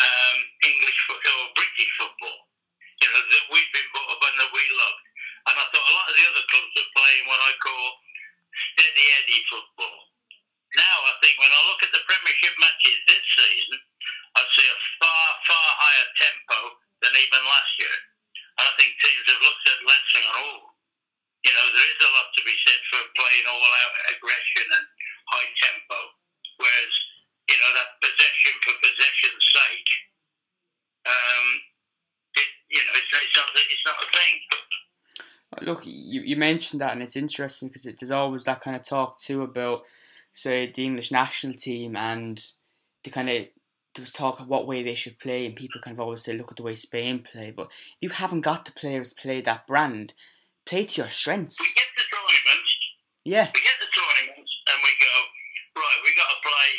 um, 0.03 0.38
English 0.66 1.01
or 1.11 1.42
British 1.55 1.90
football. 1.98 2.38
You 3.02 3.08
know, 3.10 3.22
that 3.34 3.44
we've 3.50 3.72
been 3.74 3.88
brought 3.90 4.14
up 4.14 4.22
and 4.22 4.38
that 4.46 4.52
we 4.54 4.62
loved. 4.78 5.06
And 5.50 5.58
I 5.58 5.64
thought 5.74 5.90
a 5.90 5.96
lot 5.98 6.06
of 6.06 6.14
the 6.14 6.26
other 6.30 6.46
clubs 6.46 6.74
were 6.78 6.94
playing 6.94 7.24
what 7.26 7.42
I 7.42 7.52
call 7.58 7.86
steady 8.54 9.06
Eddie 9.18 9.44
football. 9.50 9.98
Now 10.78 10.96
I 11.10 11.18
think 11.18 11.34
when 11.42 11.50
I 11.50 11.60
look 11.66 11.82
at 11.82 11.90
the 11.90 12.06
Premiership 12.06 12.54
matches 12.62 12.98
this 13.10 13.24
season, 13.34 13.82
I 14.38 14.40
see 14.54 14.68
a 14.70 14.78
far, 15.02 15.26
far 15.50 15.68
higher 15.82 16.08
tempo 16.16 16.58
than 17.02 17.12
even 17.18 17.42
last 17.42 17.72
year. 17.82 17.96
And 18.56 18.64
I 18.70 18.72
think 18.78 18.94
teams 18.96 19.26
have 19.28 19.42
looked 19.44 19.66
at 19.66 19.84
Leicester 19.84 20.20
and 20.22 20.28
gone, 20.30 20.40
oh, 20.46 20.60
you 21.42 21.52
know, 21.52 21.66
there 21.74 21.88
is 21.90 22.00
a 22.06 22.10
lot 22.14 22.28
to 22.38 22.42
be 22.46 22.54
said 22.62 22.80
for 22.88 23.02
playing 23.18 23.46
all 23.50 23.72
out 23.82 24.14
aggression 24.14 24.66
and 24.70 24.86
high 25.26 25.50
tempo. 25.58 25.98
Whereas, 26.56 26.94
you 27.50 27.58
know, 27.58 27.70
that 27.74 27.98
possession 27.98 28.54
for 28.62 28.74
possession's 28.78 29.44
sake, 29.50 29.90
um, 31.10 31.46
it, 32.38 32.48
you 32.70 32.80
know, 32.86 32.94
it's, 32.94 33.10
it's, 33.10 33.36
not, 33.36 33.48
it's 33.58 33.86
not 33.90 33.98
a 33.98 34.08
thing. 34.14 34.34
Look, 35.64 35.83
you, 35.87 36.22
you 36.22 36.37
mentioned 36.37 36.81
that, 36.81 36.92
and 36.92 37.03
it's 37.03 37.16
interesting 37.16 37.68
because 37.68 37.87
it, 37.87 37.96
there's 38.01 38.11
always 38.11 38.44
that 38.44 38.61
kind 38.61 38.77
of 38.77 38.83
talk 38.85 39.18
too 39.18 39.42
about, 39.42 39.83
say, 40.33 40.70
the 40.70 40.85
English 40.85 41.11
national 41.11 41.55
team 41.55 41.96
and 41.96 42.44
the 43.05 43.11
kind 43.11 43.29
of 43.29 43.46
there 43.94 44.03
was 44.03 44.12
talk 44.12 44.40
of 44.40 44.48
what 44.48 44.66
way 44.66 44.83
they 44.83 44.94
should 44.94 45.18
play, 45.18 45.44
and 45.44 45.55
people 45.55 45.81
kind 45.83 45.94
of 45.94 46.01
always 46.01 46.22
say, 46.25 46.33
look 46.33 46.51
at 46.51 46.57
the 46.57 46.62
way 46.62 46.75
Spain 46.75 47.20
play. 47.20 47.51
But 47.51 47.70
you 48.01 48.09
haven't 48.09 48.40
got 48.40 48.64
the 48.64 48.72
players 48.72 49.12
play 49.12 49.42
that 49.42 49.66
brand. 49.66 50.14
Play 50.64 50.87
to 50.87 51.03
your 51.03 51.11
strengths. 51.11 51.61
We 51.61 51.66
get 51.75 51.85
the 51.96 52.03
Yeah, 53.22 53.46
we 53.55 53.62
get 53.62 53.79
the 53.79 53.87
tournaments, 53.87 54.51
and 54.66 54.79
we 54.83 54.92
go, 54.98 55.14
right, 55.79 56.01
we 56.03 56.11
got 56.18 56.27
to 56.27 56.40
play, 56.42 56.70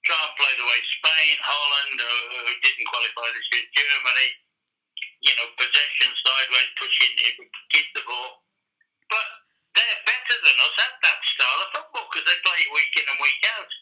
try 0.00 0.16
and 0.16 0.32
play 0.40 0.52
the 0.56 0.64
way 0.64 0.80
Spain, 0.96 1.36
Holland, 1.44 1.98
uh, 2.00 2.08
who 2.48 2.52
didn't 2.64 2.88
qualify 2.88 3.28
this 3.36 3.48
year, 3.52 3.68
Germany, 3.76 4.28
you 5.28 5.32
know, 5.36 5.52
possession 5.60 6.08
sideways, 6.08 6.72
pushing, 6.80 7.12
it, 7.20 7.36
keep 7.68 7.84
the 7.92 8.00
ball. 8.08 8.48
But 9.12 9.26
they're 9.76 10.00
better 10.08 10.36
than 10.40 10.56
us 10.56 10.76
at 10.88 10.94
that 11.04 11.20
style 11.20 11.60
of 11.68 11.70
football 11.76 12.08
because 12.08 12.24
they 12.24 12.38
play 12.48 12.60
week 12.72 12.92
in 12.96 13.06
and 13.12 13.20
week 13.20 13.42
out. 13.60 13.72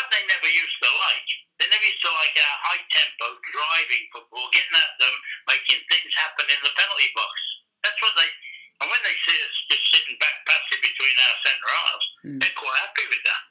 What 0.00 0.08
they 0.08 0.24
never 0.32 0.48
used 0.48 0.78
to 0.80 0.90
like, 0.96 1.28
they 1.60 1.68
never 1.68 1.86
used 1.86 2.02
to 2.08 2.12
like 2.16 2.34
our 2.40 2.56
high 2.72 2.84
tempo, 2.88 3.36
driving 3.52 4.04
football, 4.16 4.48
getting 4.56 4.80
at 4.80 4.96
them, 4.96 5.14
making 5.44 5.84
things 5.92 6.10
happen 6.16 6.48
in 6.48 6.60
the 6.64 6.72
penalty 6.72 7.12
box. 7.12 7.36
That's 7.84 8.00
what 8.00 8.16
they. 8.16 8.32
And 8.76 8.92
when 8.92 9.00
they 9.08 9.16
see 9.24 9.38
us 9.40 9.56
just 9.72 9.88
sitting 9.88 10.20
back 10.20 10.36
passing 10.44 10.82
between 10.84 11.16
our 11.16 11.36
centre 11.46 11.72
halves, 11.72 12.06
Mm. 12.26 12.40
they're 12.42 12.58
quite 12.58 12.80
happy 12.82 13.06
with 13.08 13.22
that. 13.22 13.42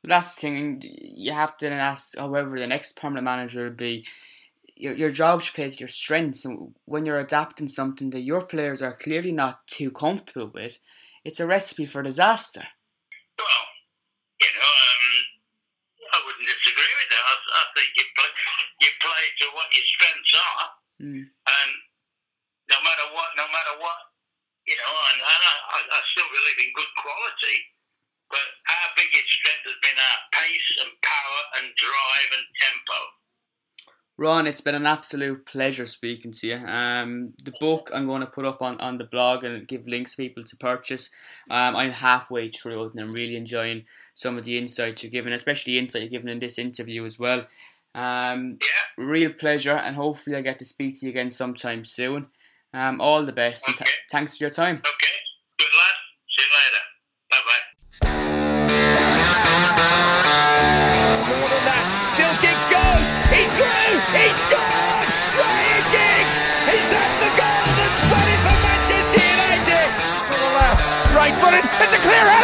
But 0.00 0.01
that's 0.12 0.34
the 0.34 0.40
thing. 0.42 0.82
You 0.82 1.32
have 1.32 1.56
to 1.58 1.68
then 1.68 1.78
ask, 1.78 2.16
however, 2.18 2.58
the 2.58 2.66
next 2.66 3.00
permanent 3.00 3.24
manager 3.24 3.64
would 3.64 3.78
be 3.78 4.04
your, 4.76 4.94
your 4.94 5.10
job 5.10 5.40
should 5.40 5.54
play 5.54 5.70
to 5.70 5.76
your 5.78 5.88
strengths. 5.88 6.44
And 6.44 6.74
when 6.84 7.06
you're 7.06 7.18
adapting 7.18 7.68
something 7.68 8.10
that 8.10 8.20
your 8.20 8.42
players 8.44 8.82
are 8.82 8.92
clearly 8.92 9.32
not 9.32 9.66
too 9.66 9.90
comfortable 9.90 10.50
with, 10.52 10.76
it's 11.24 11.40
a 11.40 11.46
recipe 11.46 11.86
for 11.86 12.02
disaster. 12.02 12.66
Well, 13.38 13.64
you 14.44 14.52
know, 14.52 14.72
um, 14.84 15.06
I 16.12 16.18
wouldn't 16.28 16.44
disagree 16.44 16.94
with 17.00 17.08
that. 17.08 17.24
I, 17.32 17.34
I 17.56 17.62
think 17.72 17.88
you 17.96 18.04
play, 18.12 18.30
you 18.84 18.90
play 19.00 19.24
to 19.40 19.44
what 19.56 19.68
your 19.72 19.86
strengths 19.96 20.34
are, 20.36 20.68
Mm. 21.02 21.26
and 21.26 21.70
no 22.70 22.78
matter 22.86 23.06
what, 23.10 23.34
no 23.34 23.42
matter 23.50 23.74
what, 23.82 23.98
you 24.70 24.76
know, 24.78 24.92
and, 25.10 25.18
and 25.18 25.42
I, 25.50 25.54
I, 25.74 25.78
I 25.98 26.00
still 26.14 26.30
believe 26.30 26.58
in 26.62 26.70
good 26.78 26.92
quality, 26.94 27.58
but 28.30 28.46
our 28.70 28.88
biggest 28.94 29.31
our 29.98 30.40
pace 30.40 30.76
and 30.82 30.90
power 31.02 31.40
and 31.62 31.72
drive 31.76 32.30
and 32.36 32.46
tempo. 32.60 32.98
Ron, 34.18 34.46
it's 34.46 34.60
been 34.60 34.74
an 34.74 34.86
absolute 34.86 35.46
pleasure 35.46 35.86
speaking 35.86 36.32
to 36.32 36.46
you. 36.46 36.56
Um, 36.56 37.32
the 37.42 37.52
book 37.58 37.90
I'm 37.92 38.06
going 38.06 38.20
to 38.20 38.26
put 38.26 38.44
up 38.44 38.60
on, 38.62 38.78
on 38.80 38.98
the 38.98 39.04
blog 39.04 39.42
and 39.42 39.66
give 39.66 39.88
links 39.88 40.14
for 40.14 40.22
people 40.22 40.44
to 40.44 40.56
purchase. 40.56 41.10
Um, 41.50 41.74
I'm 41.74 41.90
halfway 41.90 42.50
through 42.50 42.84
it 42.84 42.92
and 42.92 43.00
I'm 43.00 43.12
really 43.12 43.36
enjoying 43.36 43.84
some 44.14 44.36
of 44.36 44.44
the 44.44 44.58
insights 44.58 45.02
you're 45.02 45.10
giving, 45.10 45.32
especially 45.32 45.72
the 45.72 45.78
insight 45.78 46.02
you're 46.02 46.10
giving 46.10 46.28
in 46.28 46.38
this 46.40 46.58
interview 46.58 47.06
as 47.06 47.18
well. 47.18 47.46
Um, 47.94 48.58
Yeah, 48.60 49.04
real 49.04 49.32
pleasure, 49.32 49.72
and 49.76 49.96
hopefully 49.96 50.36
I 50.36 50.42
get 50.42 50.58
to 50.60 50.64
speak 50.66 51.00
to 51.00 51.06
you 51.06 51.10
again 51.10 51.30
sometime 51.30 51.84
soon. 51.84 52.28
Um, 52.74 53.00
all 53.00 53.24
the 53.26 53.32
best, 53.32 53.66
and 53.66 53.76
th- 53.76 53.90
thanks 54.10 54.36
for 54.36 54.44
your 54.44 54.50
time. 54.50 54.76
okay, 54.76 55.16
good 55.58 55.64
lad. 55.76 55.94
See 56.28 56.42
you 56.42 56.48
later. 56.48 56.84
Through. 63.56 63.96
He's 64.16 64.36
scored. 64.36 65.06
Ryan 65.36 65.84
Giggs. 65.92 66.38
Is 66.72 66.88
that 66.92 67.10
the 67.20 67.30
goal 67.36 67.68
that's 67.76 68.00
it 68.00 68.40
for 68.44 68.56
Manchester 68.64 69.20
United? 69.20 69.88
To 70.28 70.34
the 70.36 70.50
left. 70.56 70.80
Right 71.16 71.34
footed. 71.36 71.64
It's 71.80 71.94
a 71.94 72.00
clear 72.00 72.24
header. 72.24 72.41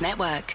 Network. 0.00 0.53